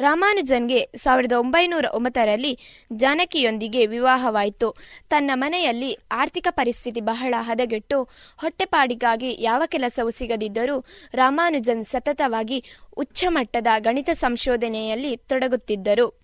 ರಾಮಾನುಜನ್ಗೆ 0.00 0.88
ಸಾವಿರದ 0.96 1.32
ಒಂಬೈನೂರ 1.32 1.86
ಒಂಬತ್ತರಲ್ಲಿ 1.94 2.58
ಜಾನಕಿಯೊಂದಿಗೆ 2.96 3.86
ವಿವಾಹವಾಯಿತು. 3.86 4.76
ತನ್ನ 5.08 5.30
ಮನೆಯಲ್ಲಿ 5.34 5.98
ಆರ್ಥಿಕ 6.12 6.48
ಪರಿಸ್ಥಿತಿ 6.50 7.00
ಬಹಳ 7.00 7.34
ಹದಗೆಟ್ಟು 7.38 7.98
ಹೊಟ್ಟೆಪಾಡಿಗಾಗಿ 8.36 9.36
ಯಾವ 9.40 9.62
ಕೆಲಸವೂ 9.66 10.10
ಸಿಗದಿದ್ದರೂ 10.10 10.84
ರಾಮಾನುಜನ್ 11.14 11.84
ಸತತವಾಗಿ 11.84 12.64
ಉಚ್ಚಮಟ್ಟದ 12.96 13.66
ಗಣಿತ 13.78 14.10
ಸಂಶೋಧನೆಯಲ್ಲಿ 14.12 15.16
ತೊಡಗುತ್ತಿದ್ದರು. 15.16 16.20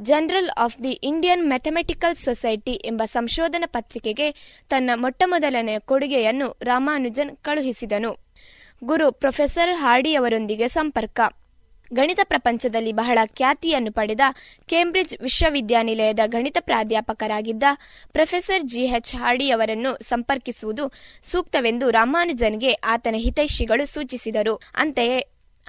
Journal 0.00 0.50
of 0.58 0.78
the 0.84 0.90
Indian 0.90 1.48
mathematical 1.48 2.16
society 2.16 2.72
ಎಂಬ 2.72 3.02
ಸಂಶೋಧನಾ 3.04 3.68
ಪತ್ರಿಕೆಗೆ 3.72 4.28
ತನ್ನ 4.68 4.90
ಮೊಟ್ಟಮೊದಲನೆಯ 4.94 5.78
ಕೊಡುಗೆಯನ್ನು 5.78 6.56
ರಾಮಾನುಜನ್ 6.62 7.36
ಕಳುಹಿಸಿದನು. 7.36 8.12
ಗುರು 8.84 9.12
ಪ್ರೊಫೆಸರ್ 9.12 9.74
ಹಾರ್ಡಿಯವರೊಂದಿಗೆ 9.74 10.68
ಸಂಪರ್ಕ. 10.68 11.20
ಗಣಿತ 11.94 12.20
ಪ್ರಪಂಚದಲ್ಲಿ 12.24 12.92
ಬಹಳ 12.92 13.18
ಖ್ಯಾತಿಯನ್ನು 13.36 13.92
ಪಡೆದ 13.92 14.20
ಕೇಂಬ್ರಿಡ್ಜ್ 14.66 15.20
ವಿಶ್ವವಿದ್ಯಾನಿಲಯದ 15.20 16.22
ಗಣಿತ 16.26 16.56
ಪ್ರಾಧ್ಯಾಪಕರಾಗಿದ್ದ 16.60 17.62
ಪ್ರೊಫೆಸರ್ 18.12 18.62
ಜಿಎಚ್ 18.62 19.14
ಹಾರ್ಡಿಯವರನ್ನು 19.14 20.02
ಸಂಪರ್ಕಿಸುವುದು 20.02 20.92
ಸೂಕ್ತವೆಂದು 21.22 21.90
ರಾಮಾನುಜನ್ಗೆ 21.90 22.72
ಆತನ 22.72 23.14
ಹಿತೈಷಿಗಳು 23.18 23.86
ಸೂಚಿಸಿದರು. 23.86 24.60
ಅಂತೆಯೇ 24.74 25.20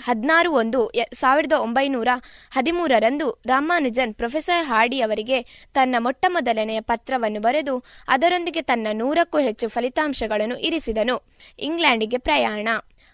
ಹದಿನಾರು 0.03 0.51
ಒಂದು 0.51 0.91
ಸಾವಿರದ 1.13 1.51
ಒಂಬೈನೂರ 1.51 2.07
ಹದಿಮೂರರಂದು 2.51 3.41
ರಾಮಾನುಜನ್ 3.45 4.13
ಪ್ರೊಫೆಸರ್ 4.13 4.65
ಹಾರ್ಡಿ 4.65 5.01
ಅವರಿಗೆ 5.01 5.41
ತನ್ನ 5.73 5.95
ಮೊಟ್ಟಮೊದಲನೆಯ 5.99 6.81
ಪತ್ರವನ್ನು 6.81 7.41
ಬರೆದು 7.41 7.83
ಅದರೊಂದಿಗೆ 8.07 8.61
ತನ್ನ 8.61 8.87
ನೂರಕ್ಕೂ 8.93 9.39
ಹೆಚ್ಚು 9.39 9.67
ಫಲಿತಾಂಶಗಳನ್ನು 9.67 10.57
ಇರಿಸಿದನು. 10.57 11.17
ಇಂಗ್ಲೆಂಡಿಗೆ 11.59 12.17
ಪ್ರಯಾಣ. 12.17 12.67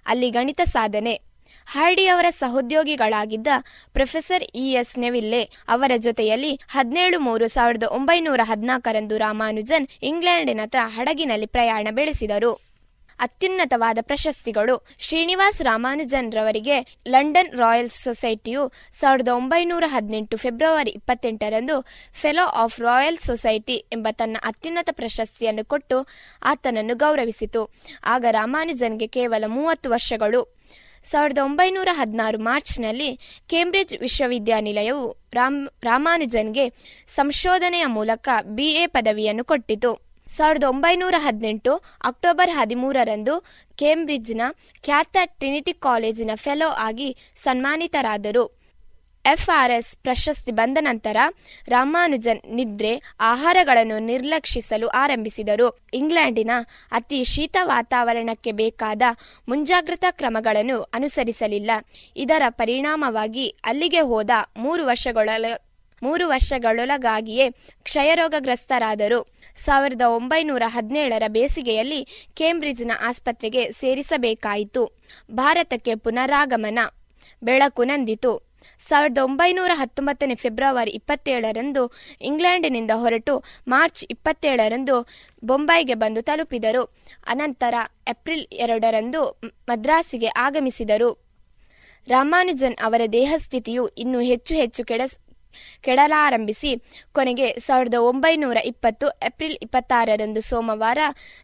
ಅಲ್ಲಿ 0.06 0.30
ಗಣಿತ 0.30 0.62
ಸಾಧನೆ 0.66 1.31
ಹಾರ್ಡಿ 1.66 2.08
ಅವರ 2.08 2.26
ಸಹೋದ್ಯೋಗಿಗಳಾಗಿದ್ದ 2.30 3.48
ಪ್ರೊಫೆಸರ್ 3.94 4.44
ಇ 4.56 4.72
ಎಸ್ 4.72 5.00
ನೆವಿಲ್ಲೆ 5.00 5.44
ಅವರ 5.68 5.92
ಜೊತೆಯಲ್ಲಿ 5.98 6.60
ಹದಿನೇಳು 6.70 7.20
ಮೂರು 7.20 7.48
ಸಾವಿರದ 7.48 7.84
ಒಂಬೈನೂರ 7.84 8.40
ಹದಿನಾಲ್ಕರಂದು 8.44 9.18
ರಾಮಾನುಜನ್ 9.18 9.88
ಇಂಗ್ಲೆಂಡಿನ 10.04 10.60
ಹಡಗಿನಲ್ಲಿ 10.76 11.46
ಪ್ರಯಾಣ 11.46 11.88
ಬೆಳೆಸಿದರು. 11.92 12.72
ಅತ್ಯುನ್ನತವಾದ 13.20 13.98
ಪ್ರಶಸ್ತಿಗಳು 14.02 14.86
ಶ್ರೀನಿವಾಸ್ 15.00 15.62
ರಾಮಾನುಜನ್ 15.62 16.32
ರವರಿಗೆ 16.32 17.00
ಲಂಡನ್ 17.08 17.52
ರಾಯಲ್ 17.58 17.90
ಸೊಸೈಟಿಯು 17.90 18.72
ಸಾವಿರದ 18.92 19.28
ಒಂಬೈನೂರ 19.28 19.84
ಹದಿನೆಂಟು 19.88 20.38
ಫೆಬ್ರವರಿ 20.38 20.90
ಇಪ್ಪತ್ತೆಂಟರಂದು 20.90 21.86
ಫೆಲೋ 22.22 22.46
ಆಫ್ 22.46 22.80
ರಾಯಲ್ 22.80 23.18
ಸೊಸೈಟಿ 23.18 23.74
ಎಂಬ 23.74 24.08
ತನ್ನ 24.12 24.38
ಅತ್ಯುನ್ನತ 24.44 24.90
ಪ್ರಶಸ್ತಿಯನ್ನು 24.92 25.66
ಕೊಟ್ಟು 25.66 26.08
ಆತನನ್ನು 26.44 26.96
ಗೌರವಿಸಿತು. 26.96 27.70
ಆಗ 28.04 28.26
ರಾಮಾನುಜನ್ಗೆ 28.32 29.08
ಕೇವಲ 29.08 29.44
ಮೂವತ್ತು 29.48 29.90
ವರ್ಷಗಳು. 29.90 30.61
ಸಾವಿರದ 31.04 31.38
ಒಂಬೈನೂರ 31.38 31.90
ಹದಿನಾರು 31.92 32.38
ಮಾರ್ಚ್ನಲ್ಲಿ 32.40 33.10
ಕೇಂಬ್ರಿಡ್ಜ್ 33.48 33.96
ವಿಶ್ವವಿದ್ಯಾನಿಲಯವು 34.02 35.18
ರಾಮ್, 35.34 35.68
ರಾಮಾನುಜನ್ಗೆ 35.84 36.66
ಸಂಶೋಧನೆಯ 37.08 37.86
ಮೂಲಕ 37.86 38.30
ಬಿಎ 38.58 38.86
ಪದವಿಯನ್ನು 38.88 39.44
ಕೊಟ್ಟಿತು. 39.44 39.92
ಸಾವಿರದ 40.28 40.64
ಒಂಬೈನೂರ 40.64 41.16
ಹದಿನೆಂಟು 41.18 41.72
ಅಕ್ಟೋಬರ್ 42.06 42.52
ಹದಿಮೂರರಂದು 42.52 43.34
ಕೇಂಬ್ರಿಡ್ಜ್ನ 43.78 44.42
ಖ್ಯಾತ 44.84 45.18
ಟ್ರಿನಿಟಿ 45.26 45.74
ಕಾಲೇಜಿನ 45.74 46.32
ಫೆಲೋ 46.36 46.70
ಆಗಿ 46.88 47.10
ಸನ್ಮಾನಿತರಾದರು. 47.44 48.61
ಎಫ್ಆರ್ಎಸ್ 49.26 49.96
ಪ್ರಶಸ್ತಿ 49.96 50.52
ಬಂದ 50.52 50.78
ನಂತರ 50.82 51.18
ರಾಮಾನುಜನ್ 51.68 52.56
ನಿದ್ರೆ 52.56 53.02
ಆಹಾರಗಳನ್ನು 53.20 54.00
ನಿರ್ಲಕ್ಷಿಸಲು 54.00 54.88
ಆರಂಭಿಸಿದರು. 54.88 55.86
ಇಂಗ್ಲೆಂಡಿನ 55.94 56.52
ಅತಿ 56.92 57.24
ಶೀತ 57.24 57.58
ವಾತಾವರಣಕ್ಕೆ 57.62 58.52
ಬೇಕಾದ 58.52 59.02
ಮುಂಜಾಗ್ರತಾ 59.48 60.12
ಕ್ರಮಗಳನ್ನು 60.12 60.82
ಅನುಸರಿಸಲಿಲ್ಲ. 60.82 61.72
ಇದರ 62.16 62.42
ಪರಿಣಾಮವಾಗಿ 62.50 63.56
ಅಲ್ಲಿಗೆ 63.64 64.00
ಹೋದ 64.00 64.30
ಮೂರು 64.58 64.86
ವರ್ಷಗಳ 64.86 65.30
ಮೂರು 66.04 66.28
ವರ್ಷಗಳೊಳಗಾಗಿಯೇ 66.28 67.50
ಕ್ಷಯರೋಗಗ್ರಸ್ತರಾದರು. 67.84 69.34
ಸಾವಿರದ 69.56 70.02
ಒಂಬೈನೂರ 70.02 70.64
ಹದಿನೇಳರ 70.66 71.24
ಬೇಸಿಗೆಯಲ್ಲಿ 71.28 72.30
ಕೇಂಬ್ರಿಡ್ಜ್ನ 72.34 72.92
ಆಸ್ಪತ್ರೆಗೆ 73.02 73.72
ಸೇರಿಸಬೇಕಾಯಿತು. 73.72 75.02
ಭಾರತಕ್ಕೆ 75.32 75.96
ಪುನರಾಗಮನ 75.96 76.80
ಬೆಳಕು 77.44 77.84
ನಂದಿತು. 77.84 78.51
ಸಾವಿರದ 78.90 79.18
ಒಂಬೈನೂರ 79.18 79.72
ಹತ್ತೊಂಬತ್ತನೇ 79.74 80.36
ಫೆಬ್ರವರಿ 80.36 80.92
ಇಪ್ಪತ್ತೇಳರಂದು 80.92 81.92
ಇಂಗ್ಲೆಂಡಿನಿಂದ 82.22 82.92
ಹೊರಟು 82.96 83.44
ಮಾರ್ಚ್ 83.68 84.06
ಇಪ್ಪತ್ತೇಳರಂದು 84.10 85.08
ಬೊಂಬೈಗೆ 85.46 85.94
ಬಂದು 85.94 86.22
ತಲುಪಿದರು. 86.22 86.84
ಅನಂತರ 87.28 87.76
ಏಪ್ರಿಲ್ 88.08 88.46
ಎರಡರಂದು 88.54 89.40
ಮದ್ರಾಸಿಗೆ 89.70 90.28
ಆಗಮಿಸಿದರು. 90.28 91.32
ರಾಮಾನುಜನ್ 92.08 92.78
ಅವರ 92.84 93.02
ದೇಹಸ್ಥಿತಿಯು 93.14 93.88
ಇನ್ನೂ 93.88 94.20
ಹೆಚ್ಚು 94.20 94.56
ಹೆಚ್ಚು 94.56 94.86
ಕೆಡ 94.86 95.02
ಕೆಡಲಾರಂಭಿಸಿ, 95.82 96.70
ಕೊನೆಗೆ 97.12 97.48
ಸಾವಿರದ 97.60 97.94
ಒಂಬೈನೂರ 97.94 98.58
ಇಪ್ಪತ್ತು 98.58 99.08
ಏಪ್ರಿಲ್ 99.26 99.58
ಇಪ್ಪತ್ತಾರರಂದು 99.62 100.42
ಸೋಮವಾರ 100.42 100.98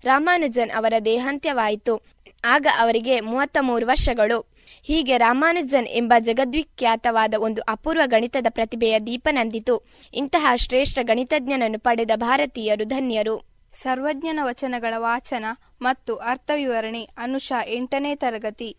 ರಾಮಾನುಜನ್ 0.04 0.72
ಅವರ 0.72 0.94
ದೇಹಾಂತ್ಯವಾಯಿತು. 1.06 1.96
ಆಗ 2.44 2.68
ಅವರಿಗೆ 2.80 3.20
ಮೂವತ್ತ 3.20 3.58
ಮೂರು 3.62 3.88
ವರ್ಷಗಳು. 3.88 4.57
ಹೀಗೆ 4.84 5.18
ರಾಮಾನುಜನ್ 5.18 5.88
ಎಂಬ 5.88 6.14
ಜಗದ್ವಿಖ್ಯಾತವಾದ 6.20 7.34
ಒಂದು 7.40 7.62
ಅಪೂರ್ವ 7.62 8.02
ಗಣಿತದ 8.06 8.48
ಪ್ರತಿಭೆಯ 8.50 9.00
ದೀಪನಂದಿತು 9.00 9.84
ಇಂತಹ 10.14 10.46
ಶ್ರೇಷ್ಠ 10.56 11.00
ಗಣಿತಜ್ಞನನ್ನು 11.02 11.80
ಪಡೆದ 11.80 12.12
ಭಾರತೀಯರು 12.16 12.86
ಧನ್ಯರು. 12.86 13.58
ಸರ್ವಜ್ಞನ 13.74 14.40
ವಚನಗಳ 14.44 14.94
ವಾಚನ 14.98 15.46
ಮತ್ತು 15.82 16.16
ಅರ್ಥವಿವರಣೆ 16.16 17.04
ಅನುಷಾ 17.18 17.64
ಎಂಟನೇ 17.66 18.16
ತರಗತಿ. 18.16 18.78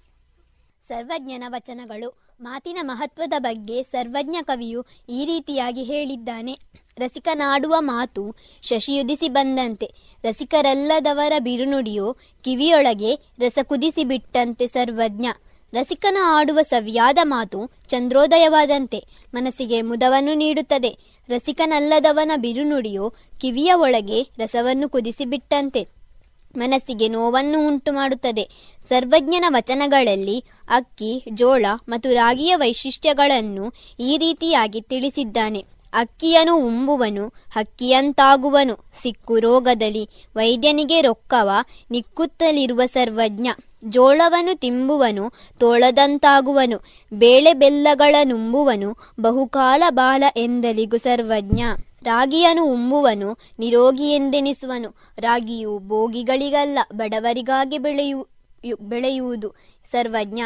ಸರ್ವಜ್ಞನ 0.86 1.44
ವಚನಗಳು 1.48 2.28
ಮಾತಿನ 2.40 2.78
ಮಹತ್ವದ 2.82 3.32
ಬಗ್ಗೆ 3.38 3.82
ಸರ್ವಜ್ಞ 3.82 4.36
ಕವಿಯು 4.42 4.84
ಈ 5.08 5.24
ರೀತಿಯಾಗಿ 5.24 5.82
ಹೇಳಿದ್ದಾನೆ. 5.82 6.58
ರಸಿಕನಾಡುವ 6.98 7.74
ಮಾತು 7.78 8.36
ಶಶಿಯುದಿಸಿ 8.62 9.28
ಬಂದಂತೆ 9.28 9.90
ರಸಿಕರಲ್ಲದವರ 10.24 11.32
ಬಿರುನುಡಿಯು 11.38 12.16
ಕಿವಿಯೊಳಗೆ 12.44 13.14
ರಸ 13.14 13.58
ಕುದಿಸಿ 13.62 14.04
ಬಿಟ್ಟಂತೆ 14.04 14.66
ಸರ್ವಜ್ಞ. 14.66 15.26
ರಸಿಕನ 15.72 16.18
ಆಡುವ 16.24 16.58
ಸವಿಯಾದ 16.62 17.18
ಮಾತು 17.22 17.70
ಚಂದ್ರೋದಯವಾದಂತೆ, 17.88 19.04
ಮನಸ್ಸಿಗೆ 19.34 19.82
ಮುದವನ್ನು 19.82 20.34
ನೀಡುತ್ತದೆ. 20.34 20.96
ರಸಿಕನಲ್ಲದವನ 21.28 22.32
ಬಿರುನುಡಿಯು 22.36 23.12
ಕಿವಿಯ 23.40 23.72
ಒಳಗೆ 23.74 24.22
ರಸವನ್ನು 24.38 24.88
ಕುದಿಸಿಬಿಟ್ಟಂತೆ, 24.88 25.82
ಮನಸ್ಸಿಗೆ 26.56 27.08
ನೋವನ್ನು 27.08 27.66
ಉಂಟು 27.66 27.92
ಮಾಡುತ್ತದೆ 27.92 28.44
ಸರ್ವಜ್ಞನ 28.88 29.44
ವಚನಗಳಲ್ಲಿ 29.48 30.44
ಅಕ್ಕಿ, 30.68 31.24
ಜೋಳ 31.34 31.66
ಮತ್ತು 31.88 32.14
ರಾಗಿಯ 32.14 32.56
ವೈಶಿಷ್ಟ್ಯಗಳನ್ನು 32.56 33.72
ಈ 34.00 34.16
ರೀತಿಯಾಗಿ 34.16 34.80
ತಿಳಿಸಿದ್ದಾನೆ. 34.80 35.64
ಅಕ್ಕಿಯನು 35.92 36.54
ಉಂಬುವನು, 36.56 37.26
ಹಕ್ಕಿಯಂತಾಗುವನು. 37.28 38.74
ಸಿಕ್ಕು 39.02 39.38
ರೋಗದಲ್ಲಿ 39.38 40.08
ವೈದ್ಯನಿಗೆ 40.36 41.00
ರೊಕ್ಕವ, 41.00 41.50
ನಿಕ್ಕುತ್ತಲಿರುವ 41.90 42.82
ಸರ್ವಜ್ಞ. 42.86 43.48
ಜೋಳವನ್ನು 43.84 44.58
ತಿಂಬುವನು, 44.58 45.32
ತೋಳದಂತಾಗುವನು, 45.58 46.84
ಬೇಳೆ 47.14 47.54
ಬೆಲ್ಲಗಳ 47.54 48.14
ನುಂಬುವನು, 48.24 48.96
ಬಹುಕಾಲ 49.20 49.82
ಬಾಲ 49.90 50.24
ಎಂದಲಿಗು 50.36 50.98
ಸರ್ವಜ್ಞ. 50.98 51.60
ರಾಗಿಯನು 52.02 52.64
ಉಂಬುವನು, 52.64 53.38
ನಿರೋಗಿ 53.58 54.12
ಎಂದೆನಿಸುವನು, 54.12 54.94
ರಾಗಿಯು 55.18 55.78
ಭೋಗಿಗಳಿಗಲ್ಲ, 55.78 56.78
ಬಡವರಿಗಾಗಿ 56.92 57.78
ಬೆಳೆಯು 57.78 58.28
ಬೆಳೆಯುವುದು 58.80 59.54
ಸರ್ವಜ್ಞ. 59.90 60.40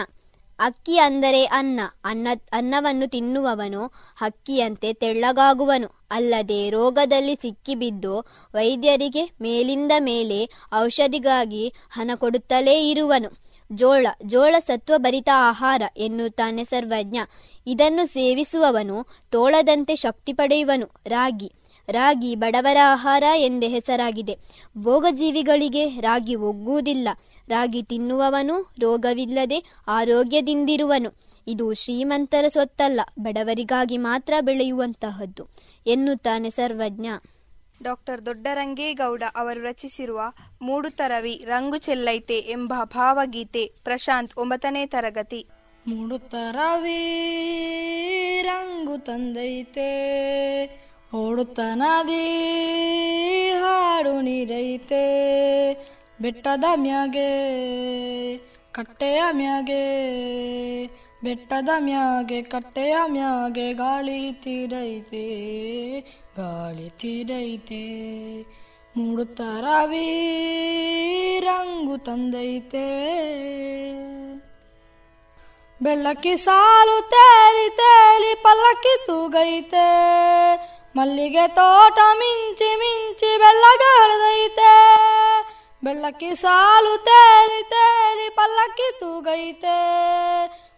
ಅಕ್ಕಿ 0.59 0.99
ಅಂದರೆ 0.99 1.45
ಅನ್ನ 1.45 1.81
ಅನ್ನ, 2.05 2.29
ಅನ್ನವನ್ನು 2.53 3.11
ತಿನ್ನುವವನು, 3.11 3.87
ಹಕ್ಕಿಯಂತೆ 4.17 4.93
ತೆಳ್ಳಗಾಗುವನು. 4.93 6.02
ಅಲ್ಲದೆ 6.13 6.71
ರೋಗದಲ್ಲಿ 6.71 7.37
ಸಿಕ್ಕಿಬಿದ್ದು 7.37 8.21
ವೈದ್ಯರಿಗೆ 8.55 9.25
ಮೇಲಿಂದ 9.41 9.93
ಮೇಲೆ 9.99 10.51
ಔಷಧಿಗಾಗಿ 10.75 11.73
ಹಣ 11.91 12.11
ಕೊಡುತ್ತಲೇ 12.17 12.91
ಇರುವನು. 12.91 13.43
ಜೋಳ 13.73 14.07
ಜೋಳ 14.27 14.55
ಸತ್ವಭರಿತ 14.59 15.29
ಆಹಾರ 15.35 15.83
ಎನ್ನುತ್ತಾನೆ 15.97 16.65
ಸರ್ವಜ್ಞ. 16.65 17.19
ಇದನ್ನು 17.67 18.07
ಸೇವಿಸುವವನು 18.07 19.07
ತೋಳದಂತೆ 19.31 19.97
ಶಕ್ತಿ 19.97 20.33
ಪಡೆಯುವನು. 20.33 20.89
ರಾಗಿ 21.07 21.53
ರಾಗಿ 21.89 22.37
ಬಡವರ 22.37 22.77
ಆಹಾರ 22.85 23.25
ಎಂದೇ 23.37 23.69
ಹೆಸರಾಗಿದೆ. 23.69 24.39
ಭೋಗಜೀವಿಗಳಿಗೆ 24.79 25.89
ರಾಗಿ 25.89 26.35
ಒಗ್ಗುವುದಿಲ್ಲ. 26.35 27.09
ರಾಗಿ 27.49 27.83
ತಿನ್ನುವವನು 27.83 28.73
ರೋಗವಿಲ್ಲದೆ 28.81 29.59
ಆರೋಗ್ಯದಿಂದಿರುವನು. 29.89 31.32
ಇದು 31.47 31.73
ಶ್ರೀಮಂತರ 31.73 32.49
ಸೊತ್ತಲ್ಲ 32.49 33.01
ಬಡವರಿಗಾಗಿ 33.19 33.97
ಮಾತ್ರ 33.97 34.35
ಬೆಳೆಯುವಂತಹದ್ದು 34.41 35.49
ಎನ್ನುತ್ತಾನೆ 35.87 36.51
ಸರ್ವಜ್ಞ. 36.51 37.07
ಡಾಕ್ಟರ್ 37.83 38.27
ದೊಡ್ಡರಂಗೇಗೌಡ 38.27 39.23
ಅವರು 39.37 39.61
ರಚಿಸಿರುವ 39.61 40.21
ಮೂಡು 40.63 40.91
ತರವಿ 40.91 41.45
ರಂಗು 41.45 41.79
ಚೆಲ್ಲೈತೆ 41.79 42.39
ಎಂಬ 42.39 42.75
ಭಾವಗೀತೆ 42.85 43.73
ಪ್ರಶಾಂತ್ 43.85 44.39
ಒಂಬತ್ತನೇ 44.39 44.87
ತರಗತಿ. 44.87 45.47
ಮೂಡು 45.87 46.19
ತರವಿ 46.19 47.01
ರಂಗು 48.43 48.99
ತಂದೈತೆ 48.99 49.91
ಓಡುತ್ತ 51.15 51.61
ನದಿ 51.75 52.27
ಹಾಡು 53.51 54.21
ನೀರೈತೆ 54.21 55.05
ಬೆಟ್ಟದ 56.21 56.65
ಮ್ಯಾಗೆ 56.75 57.31
ಕಟ್ಟೆಯ 58.73 59.23
ಮ್ಯಾಗೆ 59.31 59.83
ಬೆಟ್ಟದ 61.25 61.69
ಮ್ಯಾಗೆ, 61.79 62.43
ಕಟ್ಟೆಯ 62.43 62.97
ಮ್ಯಾಗೆ 63.07 63.73
ಗಾಳಿ 63.73 64.33
ತೀರೈತೆ 64.33 65.27
ಗಾಳಿ 66.37 66.91
ತೀರೈತೆ. 66.91 67.83
ಮೂಡುತ್ತರವಿ 68.97 70.09
ರಂಗು 71.41 71.99
ತಂದೈತೆ. 71.99 72.89
ಬೆಳ್ಳಕ್ಕಿ 75.83 76.37
ಸಾಲು 76.37 77.11
ತೇಲಿ 77.11 77.77
ತೇಲಿ 77.77 78.35
ಪಲ್ಲಕ್ಕಿ 78.35 79.07
ತೂಗೈತೆ. 79.07 79.89
ಮಲ್ಲಿಗೆ 80.97 81.49
ತೋಟ 81.49 81.99
ಮಿಂಚಿ 82.19 82.75
ಮಿಂಚಿ 82.79 83.39
ಬೆಳ್ಳಗ 83.39 83.81
ಹರಿದೈತೆ 83.99 84.75
ಬೆಳ್ಳಕ್ಕಿ 85.85 86.35
ಸಾಲು 86.35 87.05
ತೇಲಿ 87.05 87.63
ತೇಲಿ 87.63 88.29
ಪಲ್ಲಕ್ಕಿ 88.31 89.01
ತೂಗೈತೆ. 89.01 89.79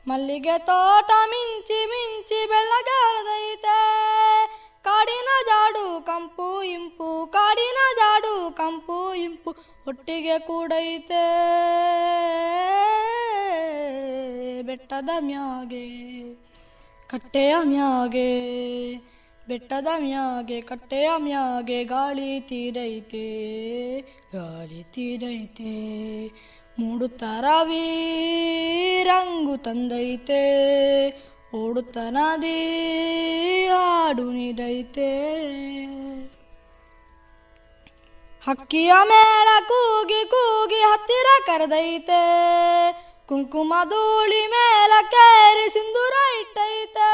ಮಲ್ಲಿಗೆ 0.08 0.58
ತೋಟ 0.58 1.10
ಮಿಂಚಿ 1.26 1.86
ಮಿಂಚಿ 1.86 2.46
ಬೆಳ್ಳಗಾರದೈತೆ. 2.46 3.78
ಕಾಡಿನ 4.82 5.28
ಜಾಡು 5.46 6.04
ಕಂಪು 6.04 6.62
ಇಂಪು, 6.62 7.26
ಕಾಡಿನ 7.26 7.78
ಜಾಡು 7.96 8.50
ಕಂಪು 8.50 9.14
ಇಂಪು 9.14 9.50
ಒಟ್ಟಿಗೆ 9.88 10.38
ಕೂಡೈತೆ. 10.38 11.24
ಬೆಟ್ಟದ 14.62 15.10
ಮ್ಯಾಗೆ, 15.18 15.86
ಕಟ್ಟೆಯ 17.08 17.54
ಮ್ಯಾಗೆ, 17.62 18.30
ಬೆಟ್ಟದ 19.48 19.86
ಮ್ಯಾಗೆ, 19.98 20.60
ಕಟ್ಟೆಯ 20.60 21.08
ಮ್ಯಾಗೆ 21.16 21.84
ಗಾಳಿ 21.84 22.40
ತೀರೈತೆ 22.40 23.26
ಗಾಳಿ 24.32 24.82
ತೀರೈತೆ. 24.84 25.74
ಮೂಡುತ್ತರವಿ 26.80 27.88
ರಂಗು 29.02 29.56
ತಂದೈತೆ 29.56 30.44
ಓಡುತ್ತ 31.54 31.96
ನದಿ 32.10 32.60
ಹಾಡು 33.68 34.24
ನೀಡೈತೆ. 34.30 35.10
ಹಕ್ಕಿಯ 38.46 38.92
ಮೇಳ 39.04 39.48
ಕೂಗಿ 39.68 40.24
ಕೂಗಿ 40.24 40.80
ಹತ್ತಿರ 40.80 41.26
ಕರೆದೈತೆ, 41.46 42.22
ಕುಂಕುಮ 43.28 43.74
ಧೂಳಿ 43.84 44.46
ಮೇಲ 44.46 44.92
ಕೇರಿ 45.10 45.70
ಸಿಂಧೂರ 45.70 46.14
ಇಟ್ಟೈತೆ. 46.40 47.10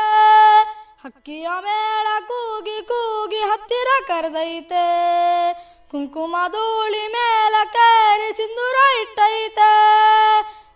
ಹಕ್ಕಿಯ 1.04 1.48
ಮೇಳ 1.60 2.06
ಕೂಗಿ 2.28 2.78
ಕೂಗಿ 2.82 3.40
ಹತ್ತಿರ 3.40 3.88
ಕರೆದೈತೆ 4.08 4.86
ಕುಂಕುಮ 5.90 6.36
ಧೂಳಿ 6.48 7.04
ಮೇಲ 7.12 7.54
ಕೇರಿ 7.72 8.28
ಸಿಂಧೂರ 8.36 8.76
ಇಟ್ಟೈತೆ. 9.02 9.70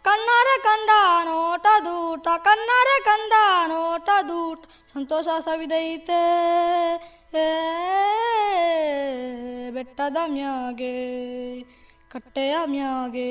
ಕಣ್ಣರ 0.03 0.49
ಕಂಡ 0.63 0.91
ನೋಟ 1.25 1.67
ದೂಟ, 1.85 2.27
ಕಣ್ಣರ 2.39 2.91
ಕಂಡ 3.05 3.33
ನೋಟ 3.69 4.09
ದೂಟ, 4.29 4.65
ಸಂತೋಷ 4.93 5.29
ಸವಿದೈತೆ. 5.45 6.23
ಬೆಟ್ಟದ 9.71 10.17
ಮ್ಯಾಗೆ, 10.27 10.97
ಕಟ್ಟೆಯ 12.13 12.57
ಮ್ಯಾಗೆ, 12.65 13.31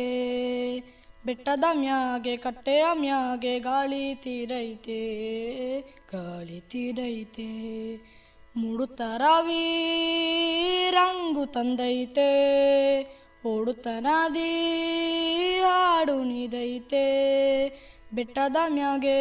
ಬೆಟ್ಟದ 1.25 1.63
ಮ್ಯಾಗೆ, 1.74 2.38
ಕಟ್ಟೆಯ 2.38 2.86
ಮ್ಯಾಗೆ 2.94 3.60
ಗಾಳಿ 3.60 4.16
ತೀರೈತೆ 4.16 5.02
ಗಾಳಿ 6.13 6.60
ತೀರೈತೆ. 6.72 7.52
ಮೂಡುತ್ತರವಿ 8.55 9.63
ರಂಗು 10.89 11.45
ತಂದೈತೆ 11.45 12.31
ಓಡುತ್ತನದಿ 13.45 14.51
ಹಾಡು 15.62 16.24
ನೀಡೈತೆ 16.24 17.05
ಬೆಟ್ಟದ 18.13 18.55
ಮ್ಯಾಗೆ, 18.67 19.19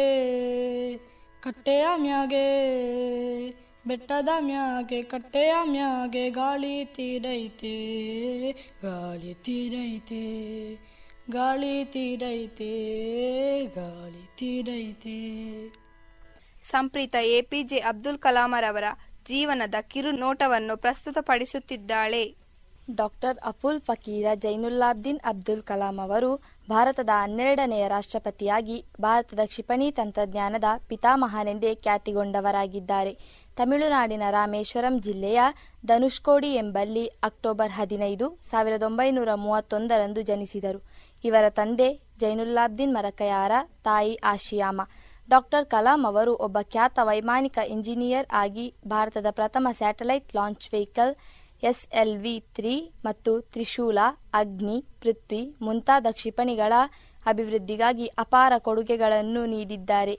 ಕಟ್ಟೆಯ 1.43 1.85
ಮ್ಯಾಗೆ, 1.95 2.47
ಬೆಟ್ಟದ 3.87 4.29
ಮ್ಯಾಗೆ, 4.39 5.01
ಕಟ್ಟೆಯ 5.03 5.53
ಮ್ಯಾಗೆ 5.63 6.29
ಗಾಳಿ 6.29 6.85
ತೀರೈತೆ 6.85 7.75
ಗಾಳಿ 8.83 9.33
ತೀರೈತೆ 9.33 10.23
ಗಾಳಿ 11.29 11.85
ತೀರೈತೆ 11.85 12.71
ಗಾಳಿ 13.75 14.23
ತೀರೈತೆ. 14.37 15.17
Samprita 16.63 17.15
A 17.21 17.41
P 17.41 17.63
J 17.63 17.77
Abdul 17.77 18.17
ಕಲಾಮರವರ 18.17 18.83
ಜೀವನದ 19.29 19.75
ಕಿರು 19.91 20.11
ನೋಟವನ್ನು 20.11 20.77
ಪ್ರಸ್ತುತಪಡಿಸುತ್ತಿದ್ದಾಳೆ. 20.77 22.23
ಡಾಕ್ಟರ್ 22.95 23.37
ಅಫುಲ್ 23.49 23.79
ಫಕೀರ 23.81 24.27
ಜೈನುಲ್ಲಾಬ್ದೀನ್ 24.35 25.19
ಅಬ್ದುಲ್ 25.25 25.61
ಕಲಾಂ 25.61 25.97
ಅವರು 26.05 26.31
ಭಾರತದ 26.69 27.11
ಹನ್ನೆರಡನೆಯ 27.13 27.87
ರಾಷ್ಟ್ರಪತಿಯಾಗಿ 27.87 28.77
ಭಾರತದ 29.01 29.39
ಕ್ಷಿಪಣಿ 29.45 29.87
ತಂತ್ರಜ್ಞಾನದ 29.91 30.69
ಪಿತಾಮಹನೆಂದೇ 30.89 31.71
ಖ್ಯಾತಿಗೊಂಡವರಾಗಿದ್ದಾರೆ. 31.75 33.13
ತಮಿಳುನಾಡಿನ 33.57 34.23
ರಾಮೇಶ್ವರಂ 34.29 34.99
ಜಿಲ್ಲೆಯ 34.99 35.39
ಧನುಷ್ಕೋಡಿ 35.85 36.51
ಎಂಬಲ್ಲಿ 36.53 37.05
ಅಕ್ಟೋಬರ್ 37.23 37.71
ಹದಿನೈದು 37.71 38.27
ಸಾವಿರದ 38.49 38.83
ಒಂಬೈನೂರ 38.83 39.33
ಮೂವತ್ತೊಂದರಂದು 39.45 40.21
ಜನಿಸಿದರು. 40.21 40.81
ಇವರ 41.23 41.45
ತಂದೆ 41.49 41.89
ಜೈನುಲ್ಲಾಬ್ದೀನ್ 42.19 42.95
ಮರಕಯಾರ 42.95 43.51
ತಾಯಿ 43.83 44.15
ಆಶಿಯಾಮ. 44.23 44.81
ಡಾಕ್ಟರ್ 45.29 45.65
ಕಲಾಂ 45.65 46.01
ಅವರು 46.07 46.33
ಒಬ್ಬ 46.45 46.57
ಖ್ಯಾತ 46.73 46.99
ವೈಮಾನಿಕ 47.03 47.57
ಇಂಜಿನಿಯರ್ 47.75 48.27
ಆಗಿ 48.43 48.65
ಭಾರತದ 48.87 49.29
ಪ್ರಥಮ 49.31 49.67
satellite 49.71 50.35
launch 50.35 50.67
vehicle 50.73 51.15
V 52.23 52.33
three 52.55 52.73
ಮತ್ತು 53.05 53.31
ತ್ರಿಶೂಲ, 53.53 53.99
ಅಗ್ನಿ, 54.33 54.77
ಪೃಥ್ವಿ 55.01 55.41
ಮುಂತಾದ 55.61 56.07
ಕ್ಷಿಪಣಿಗಳ 56.11 56.73
ಅಭಿವೃದ್ಧಿಗಾಗಿ 57.25 58.07
ಅಪಾರ 58.23 58.53
ಕೊಡುಗೆಗಳನ್ನು 58.57 59.45
ನೀಡಿದ್ದಾರೆ. 59.45 60.15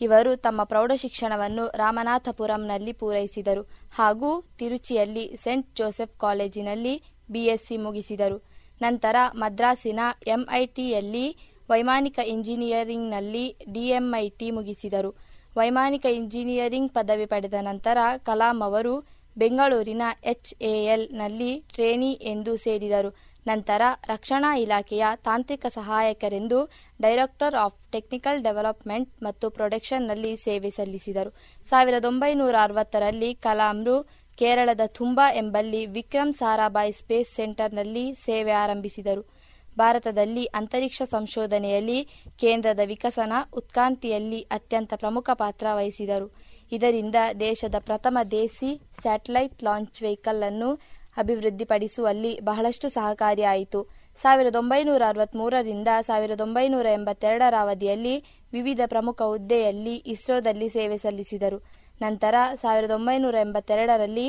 ಇವರು 0.00 0.36
ತಮ್ಮ 0.36 0.60
ಪ್ರೌಢಶಿಕ್ಷಣವನ್ನು 0.64 1.64
ರಾಮನಾಥಪುರಂನಲ್ಲಿ 1.76 2.92
ಪೂರೈಸಿದರು 2.92 3.62
ಹಾಗೂ 3.98 4.30
ತಿರುಚಿಯಲ್ಲಿ 4.58 5.24
ಸೆಂಟ್ 5.44 5.68
ಜೋಸೆಫ್ 5.76 6.14
ಕಾಲೇಜಿನಲ್ಲಿ 6.18 6.94
ಬಿಎಸ್ಸಿ 7.30 7.76
ಮುಗಿಸಿದರು. 7.76 8.38
ನಂತರ 8.80 9.16
ಮದ್ರಾಸಿನ 9.34 10.00
ಎಂಐಟಿಯಲ್ಲಿ 10.26 11.26
ವೈಮಾನಿಕ 11.70 12.18
ಇಂಜಿನಿಯರಿಂಗ್ನಲ್ಲಿ 12.18 13.56
ಡಿಎಂಐಟಿ 13.72 14.50
ಮುಗಿಸಿದರು. 14.50 15.10
ವೈಮಾನಿಕ 15.56 16.04
ಇಂಜಿನಿಯರಿಂಗ್ 16.04 16.92
ಪದವಿ 16.92 17.26
ಪಡೆದ 17.26 17.54
ನಂತರ 17.60 17.98
ಕಲಾಂ 18.22 18.62
ಅವರು 18.62 18.94
ಬೆಂಗಳೂರಿನ 19.36 20.02
ಎಚ್ಎಎಲ್ನಲ್ಲಿ 20.24 21.64
ಟ್ರೇನಿ 21.74 22.10
ಎಂದು 22.12 22.56
ಸೇರಿದರು. 22.56 23.10
ನಂತರ 23.46 23.82
ರಕ್ಷಣಾ 24.08 24.56
ಇಲಾಖೆಯ 24.56 25.04
ತಾಂತ್ರಿಕ 25.22 25.66
ಸಹಾಯಕರೆಂದು 25.68 26.58
ಡೈರೆಕ್ಟರ್ 27.00 27.54
ಆಫ್ 27.54 27.78
ಟೆಕ್ನಿಕಲ್ 27.92 28.42
ಡೆವಲಪ್ಮೆಂಟ್ 28.42 29.22
ಮತ್ತು 29.22 29.50
ಪ್ರೊಡಕ್ಷನ್ನಲ್ಲಿ 29.50 30.36
ಸೇವೆ 30.36 30.70
ಸಲ್ಲಿಸಿದರು. 30.70 31.30
ಸಾವಿರದ 31.70 32.04
ಒಂಬೈನೂರ 32.04 32.54
ಅರವತ್ತರಲ್ಲಿ 32.62 33.34
ಕಲಾಂರು 33.34 33.96
ಕೇರಳದ 34.38 34.80
ತುಂಬಾ 34.86 35.32
ಎಂಬಲ್ಲಿ 35.32 35.86
ವಿಕ್ರಮ್ 35.86 36.32
ಸಾರಾಭಾಯ್ 36.34 36.92
ಸ್ಪೇಸ್ 36.92 37.34
ಸೆಂಟರ್ನಲ್ಲಿ 37.34 38.14
ಸೇವೆ 38.14 38.50
ಆರಂಭಿಸಿದರು. 38.50 39.33
ಭಾರತದಲ್ಲಿ 39.78 40.44
ಅಂತರಿಕ್ಷ 40.46 41.02
ಸಂಶೋಧನೆಯಲ್ಲಿ 41.02 41.98
ಕೇಂದ್ರದ 42.38 42.80
ವಿಕಸನ 42.84 43.32
ಉತ್ಕ್ರಾಂತಿಯಲ್ಲಿ 43.52 44.40
ಅತ್ಯಂತ 44.40 44.92
ಪ್ರಮುಖ 44.96 45.30
ಪಾತ್ರ 45.32 45.66
ವಹಿಸಿದರು. 45.72 46.28
ಇದರಿಂದ 46.72 47.14
ದೇಶದ 47.40 47.74
ಪ್ರಥಮ 47.78 48.18
ದೇಸಿ 48.30 48.70
ಸ್ಯಾಟಲೈಟ್ 49.02 49.64
ಲಾಂಚ್ 49.64 50.02
ವೆಹಿಕಲ್ 50.02 50.42
ಅನ್ನು 50.42 50.70
ಅಭಿವೃದ್ಧಿಪಡಿಸುವಲ್ಲಿ 51.18 52.40
ಬಹಳಷ್ಟು 52.40 52.88
ಸಹಕಾರಿಯಾಯಿತು 52.88 53.80
ಸಾವಿರದ 54.22 54.56
ಒಂಬೈನೂರ 54.56 55.02
ಅರವತ್ತ್ಮೂರರಿಂದ 55.08 55.88
ಸಾವಿರದ 56.00 56.40
ಒಂಬೈನೂರ 56.40 56.86
ಎಂಬತ್ತೆರಡರ 56.92 57.54
ಅವಧಿಯಲ್ಲಿ 57.60 58.14
ವಿವಿಧ 58.52 58.80
ಪ್ರಮುಖ 58.86 59.22
ಹುದ್ದೆಯಲ್ಲಿ 59.22 59.94
ಇಸ್ರೋದಲ್ಲಿ 59.94 60.68
ಸೇವೆ 60.68 60.96
ಸಲ್ಲಿಸಿದರು. 60.96 61.58
ನಂತರ 62.02 62.34
ಸಾವಿರದ 62.62 62.90
ಒಂಬೈನೂರ 62.90 63.34
ಎಂಬತ್ತೆರಡರಲ್ಲಿ 63.34 64.28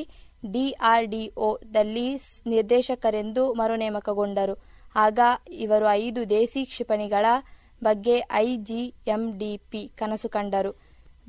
ಡಿಆರ್ಡಿಒದಲ್ಲಿ 0.52 2.08
ನಿರ್ದೇಶಕರೆಂದು 2.48 3.54
ಮರುನೇಮಕಗೊಂಡರು. 3.54 4.75
ಆಗ 4.96 5.20
ಇವರು 5.50 5.88
ಐದು 5.92 6.30
ದೇಸಿ 6.30 6.66
ಕ್ಷಿಪಣಿಗಳ 6.66 7.26
ಬಗ್ಗೆ 7.84 8.24
ಐಜಿಎಂಡಿಪಿ 8.32 9.92
ಕನಸು 9.98 10.30
ಕಂಡರು. 10.30 10.72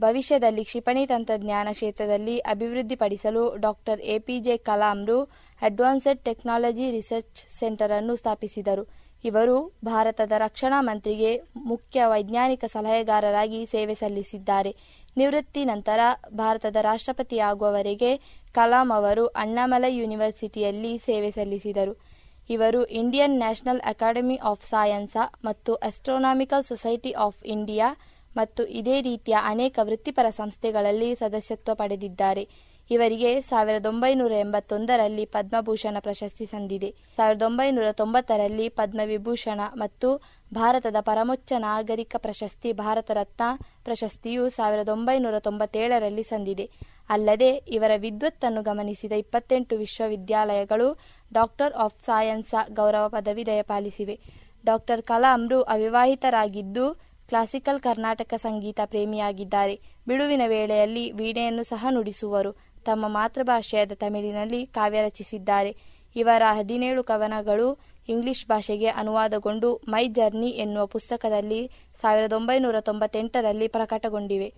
ಭವಿಷ್ಯದಲ್ಲಿ 0.01 0.65
ಕ್ಷಿಪಣಿ 0.65 1.07
ತಂತ್ರಜ್ಞಾನ 1.07 1.69
ಕ್ಷೇತ್ರದಲ್ಲಿ 1.73 2.39
ಅಭಿವೃದ್ಧಿಪಡಿಸಲು 2.39 3.57
ಡಾಕ್ಟರ್ 3.57 4.01
ಎಪಿಜೆ 4.01 4.57
ಕಲಾಂರು 4.57 5.23
ಅಡ್ವಾನ್ಸ್ಡ್ 5.63 6.19
ಟೆಕ್ನಾಲಜಿ 6.19 6.91
ರಿಸರ್ಚ್ 6.91 7.59
ಸೆಂಟರ್ 7.59 7.93
ಅನ್ನು 7.93 8.17
ಸ್ಥಾಪಿಸಿದರು. 8.17 8.85
ಇವರು 9.25 9.77
ಭಾರತದ 9.85 10.33
ರಕ್ಷಣಾ 10.37 10.81
ಮಂತ್ರಿಗೆ 10.81 11.31
ಮುಖ್ಯ 11.57 12.05
ವೈಜ್ಞಾನಿಕ 12.05 12.65
ಸಲಹೆಗಾರರಾಗಿ 12.65 13.67
ಸೇವೆ 13.67 13.95
ಸಲ್ಲಿಸಿದ್ದಾರೆ. 13.95 14.75
ನಿವೃತ್ತಿ 15.17 15.65
ನಂತರ 15.65 16.01
ಭಾರತದ 16.35 16.77
ರಾಷ್ಟ್ರಪತಿಯಾಗುವವರೆಗೆ 16.81 18.17
ಕಲಾಂ 18.53 18.93
ಅವರು 18.93 19.27
ಅಣ್ಣಾಮಲೈ 19.27 19.97
ಯೂನಿವರ್ಸಿಟಿಯಲ್ಲಿ 19.97 20.99
ಸೇವೆ 20.99 21.31
ಸಲ್ಲಿಸಿದರು. 21.31 22.16
ಇವರು 22.49 22.85
Indian 23.01 23.39
National 23.39 23.83
Academy 23.93 24.37
of 24.51 24.65
Science 24.65 25.17
ಮತ್ತು 25.45 25.75
ಆಸ್ಟ್ರೋನಾಮಿಕಲ್ 25.89 26.69
ಸೊಸೈಟಿ 26.69 27.13
ಆಫ್ 27.27 27.43
ಇಂಡಿಯಾ 27.45 27.89
ಮತ್ತು 28.37 28.63
ಇದೇ 28.81 28.97
ರೀತಿಯ 29.01 29.37
ಅನೇಕ 29.43 29.79
ವೃತ್ತಿಪರ 29.83 30.27
ಸಂಸ್ಥೆಗಳಲ್ಲಿ 30.31 31.15
ಸದಸ್ಯತ್ವ 31.15 31.75
ಪಡೆದಿದ್ದಾರೆ. 31.75 32.45
ಇವರಿಗೆ 32.91 33.31
ಸಾವಿರದ 33.41 33.87
ಒಂಬೈನೂರ 33.87 34.33
ಎಂಬತ್ತೊಂದರಲ್ಲಿ 34.33 35.25
ಪದ್ಮಭೂಷಣ 35.27 35.97
ಪ್ರಶಸ್ತಿ 36.01 36.47
ಸಂದಿದೆ. 36.47 36.91
ಸಾವಿರದ 37.17 37.43
ಒಂಬೈನೂರ 37.43 37.89
ತೊಂಬತ್ತರಲ್ಲಿ 37.93 38.69
ಪದ್ಮವಿಭೂಷಣ 38.69 39.61
ಮತ್ತು 39.75 40.09
ಭಾರತದ 40.55 40.97
ಪರಮೋಚ್ಚ 41.01 41.53
ನಾಗರಿಕ 41.59 42.15
ಪ್ರಶಸ್ತಿ 42.19 42.73
ಭಾರತ 42.73 43.11
ರತ್ನ 43.11 43.43
ಪ್ರಶಸ್ತಿಯು 43.85 44.49
ಸಾವಿರದ 44.49 44.89
ಒಂಬೈನೂರ 44.89 45.39
ತೊಂಬತ್ತೇಳರಲ್ಲಿ 45.39 46.23
ಸಂದಿದೆ. 46.23 46.67
ಅಲ್ಲದೆ 47.11 47.51
ಇವರ 47.51 47.91
ವಿದ್ವತ್ತನ್ನು 47.97 48.63
ಗಮನಿಸಿದ 48.63 49.13
ಇಪ್ಪತ್ತೆಂಟು 49.13 49.77
ವಿಶ್ವವಿದ್ಯಾಲಯಗಳು 49.77 50.99
ಡಾಕ್ಟರ್ 51.33 51.75
ಆಫ್ 51.75 52.05
ಸೈನ್ಸ್ 52.05 52.73
ಗೌರವ 52.73 53.09
ಪದವಿ 53.09 53.47
ದಯಪಾಲಿಸಿವೆ. 53.47 54.21
ಡಾಕ್ಟರ್ 54.65 55.03
ಕಲಾಂರು 55.03 55.63
ಅವಿವಾಹಿತರಾಗಿದ್ದು 55.63 56.95
ಕ್ಲಾಸಿಕಲ್ 57.29 57.81
ಕರ್ನಾಟಕ 57.81 58.35
ಸಂಗೀತ 58.37 58.81
ಪ್ರೇಮಿಯಾಗಿದ್ದಾರೆ. 58.85 59.81
ಬಿಡುವಿನ 60.09 60.43
ವೇಳೆಯಲ್ಲಿ 60.47 61.13
ವೀಣೆಯನ್ನು 61.13 61.63
ಸಹ 61.63 61.87
ನುಡಿಸುವರು. 61.91 62.53
ತಮ್ಮ 62.85 63.09
ಮಾತೃಭಾಷೆಯಾದ 63.09 63.93
ತಮಿಳಿನಲ್ಲಿ 63.93 64.67
ಕಾವ್ಯ 64.67 65.03
ರಚಿಸಿದ್ದಾರೆ. 65.03 65.77
ಇವರ 66.17 66.43
ಹದಿನೇಳು 66.49 67.05
ಕವನಗಳು 67.05 67.79
ಇಂಗ್ಲಿಷ್ 68.09 68.47
ಭಾಷೆಗೆ 68.47 68.87
ಅನುವಾದಗೊಂಡು 68.87 69.81
ಮೈ 69.89 70.09
ಜರ್ನಿ 70.09 70.49
ಎನ್ನುವ 70.49 70.87
ಪುಸ್ತಕದಲ್ಲಿ 70.87 71.71
ಸಾವಿರದ 72.01 72.33
ಒಂಬೈನೂರ 72.33 72.81
ತೊಂಬತ್ತೆಂಟರಲ್ಲಿ 72.81 73.69
ಪ್ರಕಟಗೊಂಡಿವೆ. 73.69 74.55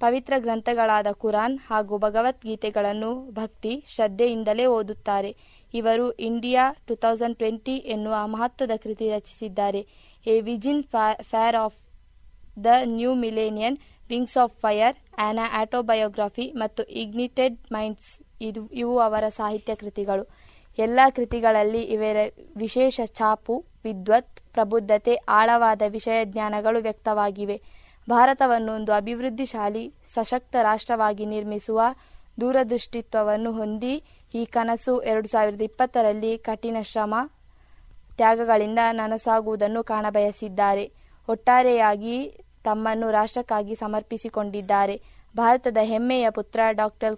ಪವಿತ್ರ 0.00 0.34
ಗ್ರಂಥಗಳಾದ 0.38 1.06
ಕುರಾನ್ 1.12 1.58
ಹಾಗೂ 1.66 1.98
ಭಗವದ್ಗೀತೆಗಳನ್ನು 1.98 3.10
ಭಕ್ತಿ 3.30 3.72
ಶ್ರದ್ಧೆಯಿಂದಲೇ 3.86 4.66
ಓದುತ್ತಾರೆ. 4.66 5.36
ಇವರು 5.74 6.12
ಇಂಡಿಯಾ 6.28 6.64
ಟು 6.86 6.94
ತೌಸಂಡ್ 6.96 7.38
ಟ್ವೆಂಟಿ 7.38 7.76
ಎನ್ನುವ 7.94 8.14
ಮಹತ್ವದ 8.26 8.70
ಕೃತಿ 8.82 9.10
ರಚಿಸಿದ್ದಾರೆ. 9.10 9.86
A 10.26 10.40
vision 10.40 10.84
for 11.22 11.56
of 11.56 11.78
the 12.64 12.66
new 12.84 13.14
millennium, 13.14 13.76
wings 14.08 14.38
of 14.42 14.54
fire, 14.60 14.96
an 15.18 15.38
autobiography 15.52 16.52
ಮತ್ತು 16.56 16.82
ಇಗ್ನಿಟೆಡ್ 17.02 17.58
ಮೈಂಡ್ಸ್ 17.72 18.10
ಇದು, 18.40 18.66
ಇವು 18.66 18.98
ಅವರ 18.98 19.24
ಸಾಹಿತ್ಯ 19.28 19.74
ಕೃತಿಗಳು. 19.74 20.24
ಎಲ್ಲ 20.78 21.00
ಕೃತಿಗಳಲ್ಲಿ 21.16 21.82
ಇವರ 21.94 22.16
ವಿಶೇಷ 22.56 23.00
ಛಾಪು, 23.14 23.64
ವಿದ್ವತ್, 23.84 24.40
ಪ್ರಬುದ್ಧತೆ, 24.52 25.14
ಆಳವಾದ 25.14 25.82
ವಿಷಯ 25.88 26.24
ಜ್ಞಾನಗಳು 26.24 26.78
ವ್ಯಕ್ತವಾಗಿವೆ. 26.80 27.56
ಭಾರತವನ್ನು 28.08 28.74
ಒಂದು 28.74 28.92
ಅಭಿವೃದ್ಧಿಶಾಲಿ, 28.92 29.94
ಸಶಕ್ತ 30.14 30.56
ರಾಷ್ಟ್ರವಾಗಿ 30.62 31.26
ನಿರ್ಮಿಸುವ 31.26 31.80
ದೂರದೃಷ್ಟಿತ್ವವನ್ನು 32.40 33.52
ಹೊಂದಿ 33.52 34.02
ಈ 34.34 34.44
ಕನಸು 34.44 35.02
ಎರಡು 35.02 35.28
ಸಾವಿರದ 35.28 35.60
ಇಪ್ಪತ್ತರಲ್ಲಿ 35.60 36.38
ಕಠಿಣ 36.38 36.76
ಶ್ರಮ 36.82 37.14
ತ್ಯಾಗಗಳಿಂದ 38.16 38.78
ನನಸಾಗುವುದನ್ನು 38.92 39.84
ಕಾಣಬಯಸಿದ್ದಾರೆ. 39.84 40.92
ಒಟ್ಟಾರೆಯಾಗಿ 41.28 42.30
ತಮ್ಮನ್ನು 42.64 43.10
ರಾಷ್ಟ್ರಕ್ಕಾಗಿ 43.10 43.74
ಸಮರ್ಪಿಸಿಕೊಂಡಿದ್ದಾರೆ. 43.74 45.02
ಭಾರತದ 45.36 45.76
ಹೆಮ್ಮೆಯ 45.82 46.30
ಪುತ್ರ 46.30 46.60
ಡಾಕ್ಟರ್ 46.70 47.16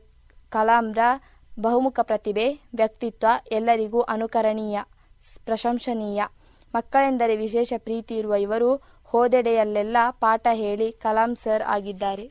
ಕಲಾಂರ 0.50 0.98
ಬಹುಮುಖ 1.60 2.00
ಪ್ರತಿಭೆ, 2.02 2.52
ವ್ಯಕ್ತಿತ್ವ 2.74 3.26
ಎಲ್ಲರಿಗೂ 3.52 4.00
ಅನುಕರಣೀಯ, 4.00 4.80
ಪ್ರಶಂಸನೀಯ. 5.44 6.22
ಮಕ್ಕಳೆಂದರೆ 6.74 7.36
ವಿಶೇಷ 7.36 7.72
ಪ್ರೀತಿ 7.78 8.16
ಇರುವ 8.16 8.34
ಇವರು 8.34 8.91
ಹೋದೆಡೆಯಲ್ಲೆಲ್ಲ 9.12 9.96
ಪಾಠ 10.10 10.46
ಹೇಳಿ 10.52 10.92
ಕಲಾಂ 10.92 11.36
ಸರ್ 11.36 11.62
ಆಗಿದ್ದಾರೆ. 11.62 12.26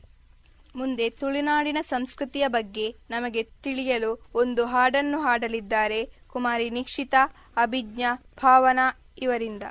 ಮುಂದೆ 0.75 1.09
ತುಳುನಾಡಿನ 1.09 1.79
ಸಂಸ್ಕೃತಿಯ 1.81 2.47
ಬಗ್ಗೆ 2.47 2.85
ನಮಗೆ 3.09 3.43
ತಿಳಿಯಲು 3.43 4.11
ಒಂದು 4.35 4.65
ಹಾಡನ್ನು 4.65 5.19
ಹಾಡಲಿದ್ದಾರೆ 5.21 5.99
ಕುಮಾರಿ 6.29 6.69
ನಿಕ್ಷಿತಾ 6.69 7.21
ಅಭಿಜ್ಞಾ 7.57 8.11
ಭಾವನಾ 8.43 8.87
ಇವರಿಂದ. 9.21 9.63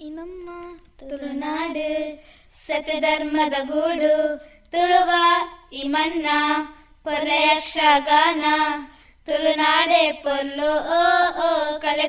ಇನ್ನಮ್ಮ 0.00 0.50
ತುಳುನಾಡು 0.98 1.86
ಸತ್ಯಧರ್ಮದ 2.66 3.56
ಗೂಡು 3.62 4.14
ತುಳುವ 4.72 5.10
ಇಮನ್ನ 5.72 6.26
ಪರ್ಯಕ್ಷ 7.04 7.76
ಪೊರ್ಲೆಯಕ್ಷಗಾನ 7.76 8.44
ತುಳುನಾಡೆ 9.30 10.12
ಪೊರ್ಲು 10.12 10.70
ಓ 10.98 11.02
ಓ 11.38 11.78
ಕಲೆ 11.78 12.08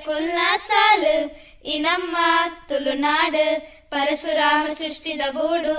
ಸಾಲು. 0.67 1.15
ಈ 1.65 1.79
ನಮ್ಮ 1.79 2.17
ತುಳುನಾಡು, 2.67 3.45
ಪರಶುರಾಮ 3.89 4.67
ಸೃಷ್ಟಿದ 4.67 5.21
ಗೂಡು 5.29 5.75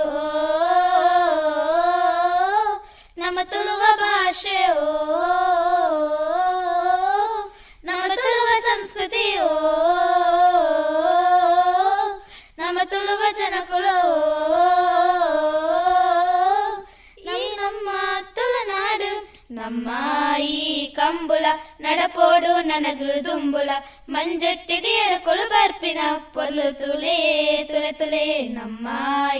ನಮ್ಮ 3.17 3.39
ತುಳುವ 3.43 3.81
ಭಾಷೆ, 3.95 4.59
ಓ, 4.71 4.87
ನಮ್ಮ 7.83 8.03
ತುಳುವ 8.15 8.49
ಸಂಸ್ಕೃತಿ, 8.61 9.39
ಓ 9.39 9.82
ನಡಪೋಡು 21.93 22.51
ನನಗು 22.69 23.09
ದುಂಬುಲ 23.25 23.71
ಮಂಜಟ್ಟಿಡಿಯರ 24.13 25.13
ಕೊಳು 25.25 25.43
ಬರ್ಪಿನ 25.51 25.99
ಪೊರ್ಲು 26.35 26.67
ತುಲೆ 26.79 27.17
ತುಲೆ 27.69 27.91
ತುಲೆ 27.91 28.23
ನಮ್ಮ 28.55 28.87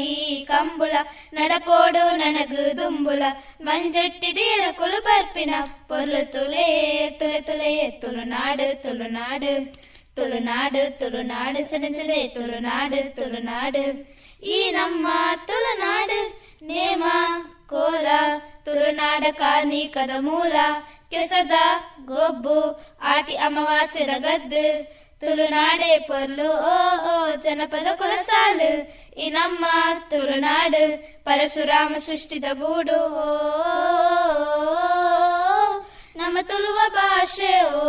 ಈ 0.08 0.18
ಕಂಬುಲ 0.50 0.96
ನಡಪೋಡು 1.34 2.04
ನನಗು 2.22 2.66
ದುಂಬುಲ 2.80 3.24
ಮಂಜಟ್ಟಿಡಿಯರ 3.68 4.68
ಕೊಳು 4.82 5.00
ಬರ್ಪಿನ 5.08 5.54
ಪೊರ್ಲು 5.90 6.22
ತುಲೆ 6.36 6.68
ತುಲೆ 7.20 7.40
ತುಲೆ 7.42 7.74
ತುಳುನಾಡು 8.04 8.68
ತುಳುನಾಡು 8.84 9.54
ತುಳುನಾಡು 10.18 10.84
ತುಳುನಾಡು 11.02 11.62
ಚಲೆ 11.70 11.92
ಚಲೆ 11.92 12.20
ತುಳುನಾಡು 12.36 13.02
ತುಳುನಾಡು 13.18 13.86
ಈ 14.48 14.60
ನಮ್ಮ 14.72 15.08
ತುಳುನಾಡು 15.48 16.22
ನೇಮ 16.66 17.04
ಕೋಲ 17.68 18.08
ತುಳುನಾಡ 18.66 19.24
ಕಾರ್ಣಿಕದ 19.38 20.16
ಮೂಲ 20.20 20.56
ಕೆಸದ 21.14 21.56
ಗೊಬ್ಬು, 22.06 22.60
ಆಟಿ 23.04 23.36
ಅಮಾವಾಸ್ಯದ 23.36 24.14
ಗದ್ದು, 24.20 24.66
ತುಳುನಾಡೆ 25.22 25.92
ಪೊರ್ಲು, 26.00 26.48
ಓ 26.72 26.76
ಓ, 27.12 27.14
ಜನಪದ 27.36 27.88
ಕುಲಸಾಲು. 27.96 28.72
ಈ 29.20 29.30
ನಮ್ಮ 29.30 29.66
ತುಳುನಾಡು 30.10 30.84
ಪರಶುರಾಮ 31.24 31.94
ಸೃಷ್ಟಿದ 32.00 32.46
ಬೂಡು 32.54 33.00
ಓ, 33.24 33.28
ನಮ್ಮ 36.16 36.38
ತುಳುವ 36.42 36.80
ಭಾಷೆ, 36.90 37.54
ಓ, 37.64 37.84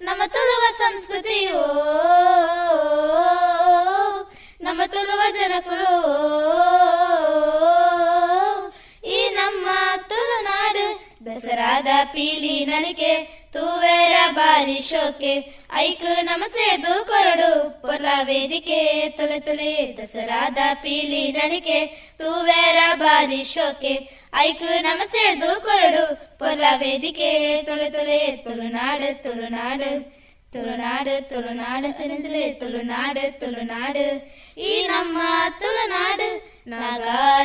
ನಮ್ಮ 0.00 0.22
ತುಳುವ 0.26 0.64
ಸಂಸ್ಕೃತಿ, 0.78 1.38
ಓ, 1.52 1.66
ನಮ್ಮ 4.60 4.82
ತುಳುವ 4.86 5.20
ಜನಕುಳು 5.38 5.92
ಈ 6.92 6.95
ದಸರಾದ 11.35 11.89
ಪೀಲಿ 12.13 12.53
ನಲಿಕೆ 12.65 13.11
ತೂವೇರ 13.55 14.15
ಬಾರಿ 14.31 14.77
ಶೋಕೆ 14.81 15.33
ಐಕ್ 15.79 16.05
ನಮ 16.29 16.43
ಸೇರ್ದು 16.53 16.93
ಕೊರಡು 17.05 17.49
ಪೊರ್ಲ 17.81 18.07
ವೇದಿಕೆ 18.29 18.79
ತುಳೆ 19.17 19.39
ತುಳೆ 19.39 19.71
ದಸರಾದ 19.97 20.59
ಪೀಲಿ 20.83 21.23
ನಲಿಕೆ 21.31 21.79
ತೂವೇರ 22.21 22.79
ಬಾರಿ 22.99 23.41
ಶೋಕೆ 23.45 23.93
ಐಕ್ 24.41 24.65
ನಮ 24.83 25.01
ಸೇರ್ದು 25.11 25.51
ಕೊರಡು 25.61 26.03
ಪೊರ್ಲ 26.39 26.65
ವೇದಿಕೆ 26.81 27.29
ತುಳೆ 27.67 27.89
ತುಳೆ 27.89 28.19
ತುಳುನಾಡು 28.45 29.09
ತುಳುನಾಡು 29.23 29.91
ತುಳುನಾಡು 30.53 31.13
ತುಳುನಾಡು 31.27 31.89
ಚಲಿಸಲೆ 31.91 32.41
ತುಳುನಾಡು 32.53 33.25
ತುಳುನಾಡು 33.39 34.05
ಈ 34.61 34.71
ನಮ್ಮ 34.87 35.17
ತುಳುನಾಡು 35.61 36.29
ನಾಗ 36.67 37.03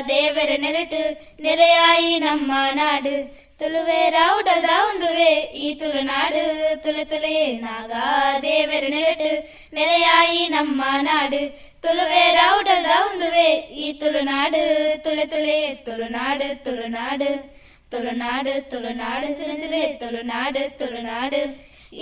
ದೇವರ 0.09 0.51
ನೆರಟು 0.59 1.03
ನೆಲೆಯಾಯಿ 1.43 2.15
ನಮ್ಮ 2.19 2.53
ನಾಡು 2.75 3.15
ತುಳುವೇರ 3.62 4.18
ಉಡದ 4.38 4.70
ಒಂದುವೆ, 4.86 5.32
ಈ 5.64 5.68
ತುಳುನಾಡು 5.80 6.44
ತುಳು 6.84 7.04
ತುಳೆ 7.10 7.34
ನಾಗ 7.66 7.92
ದೇವರ 8.46 8.86
ನೆರಟು 8.94 9.32
ನೆಲೆಯಾಯಿ 9.78 10.42
ನಮ್ಮ 10.56 10.82
ನಾಡು. 11.08 11.42
ತುಳುವೇರ 11.84 12.38
ಉಡದ 12.60 12.90
ಒಂದುವೆ, 13.08 13.50
ಈ 13.84 13.88
ತುಳುನಾಡು 14.02 14.64
ತುಳು 15.04 15.26
ತುಳೆ 15.34 15.60
ತುಳುನಾಡು 15.86 16.48
ತುಳುನಾಡು 16.66 17.30
ತುಳುನಾಡು 17.92 18.54
ತುಳುನಾಡು 18.72 19.30
ಚಲಿಸಲೆ 19.40 19.84
ತುಳುನಾಡು 20.02 20.64
ತುಳುನಾಡು 20.80 21.42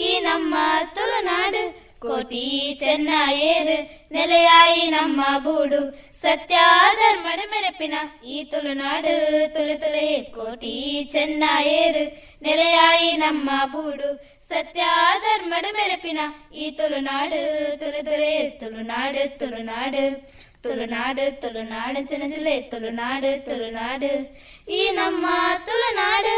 ಈ 0.08 0.10
ನಮ್ಮ 0.20 0.56
ತುಳುನಾಡು 0.96 1.62
ಕೋಟಿ 2.02 2.44
ಚೆನ್ನಯೇರು 2.80 3.78
ನೆಲೆಯಾಯಿ 4.12 4.84
ನಮ್ಮ 4.92 5.22
ಬೂಡು 5.44 5.82
ಸತ್ಯ 6.24 6.58
ಧರ್ಮದ 7.00 7.42
ಮೆರಪಿನ 7.52 7.96
ಈ 8.26 8.38
ತುಳುನಾಡು 8.44 9.14
ತುಳು 9.54 9.76
ತುಳೆ 9.76 10.08
ಕೋಟಿ 10.30 10.74
ಚೆನ್ನಯೇರು 11.12 12.04
ನೆಲೆಯಾಯಿ 12.42 13.12
ನಮ್ಮ 13.18 13.50
ಬೂಡು 13.72 14.10
ಸತ್ಯ 14.52 14.84
ಧರ್ಮದ 15.24 15.68
ಮೆರಪಿನ 15.76 16.20
ಈ 16.56 16.68
ತುಳುನಾಡು 16.72 17.42
ತುಳು 17.82 18.02
ತುಳೆ 18.06 18.32
ತುಳುನಾಡು 18.62 19.24
ತುಳುನಾಡು 19.40 20.06
ತುಳುನಾಡು 20.64 21.26
ತುಳುನಾಡು 21.42 22.02
ಜನಜಲೆ 22.08 22.56
ತುಳುನಾಡು 22.72 23.32
ತುಳುನಾಡು 23.46 24.14
ಈ 24.72 24.82
ನಮ್ಮ 24.92 25.26
ತುಳುನಾಡು 25.66 26.36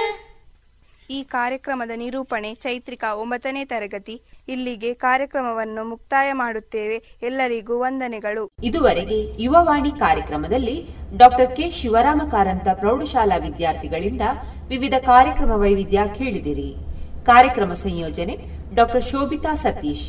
ಈ 1.16 1.20
ಕಾರ್ಯಕ್ರಮದ 1.36 1.94
ನಿರೂಪಣೆ 2.02 2.50
ಚೈತ್ರಿಕಾ 2.66 3.10
ಒಂಬತ್ತನೇ 3.22 3.62
ತರಗತಿ. 3.72 4.16
ಇಲ್ಲಿಗೆ 4.54 4.92
ಕಾರ್ಯಕ್ರಮವನ್ನು 5.06 5.84
ಮುಕ್ತಾಯ 5.90 6.30
ಮಾಡುತ್ತೇವೆ. 6.42 6.98
ಎಲ್ಲರಿಗೂ 7.24 7.76
ವಂದನೆಗಳು. 7.80 8.44
ಇದುವರೆಗೆ 8.64 9.20
ಯುವವಾಣಿ 9.44 9.92
ಕಾರ್ಯಕ್ರಮದಲ್ಲಿ 10.04 10.78
ಡಾಕ್ಟರ್ 11.18 11.56
ಕೆ 11.58 11.68
ಶಿವರಾಮ 11.80 12.22
ಕಾರಂತ 12.32 12.68
ಪ್ರೌಢಶಾಲಾ 12.74 13.38
ವಿದ್ಯಾರ್ಥಿಗಳಿಂದ 13.48 14.22
ವಿವಿಧ 14.68 14.96
ಕಾರ್ಯಕ್ರಮ 15.12 15.52
ವೈವಿಧ್ಯ 15.64 16.00
ಕೇಳಿದಿರಿ. 16.18 16.70
ಕಾರ್ಯಕ್ರಮ 17.26 17.74
ಸಂಯೋಜನೆ 17.86 18.36
ಡಾಕ್ಟರ್ 18.76 19.08
ಶೋಭಿತಾ 19.12 19.54
ಸತೀಶ್. 19.64 20.08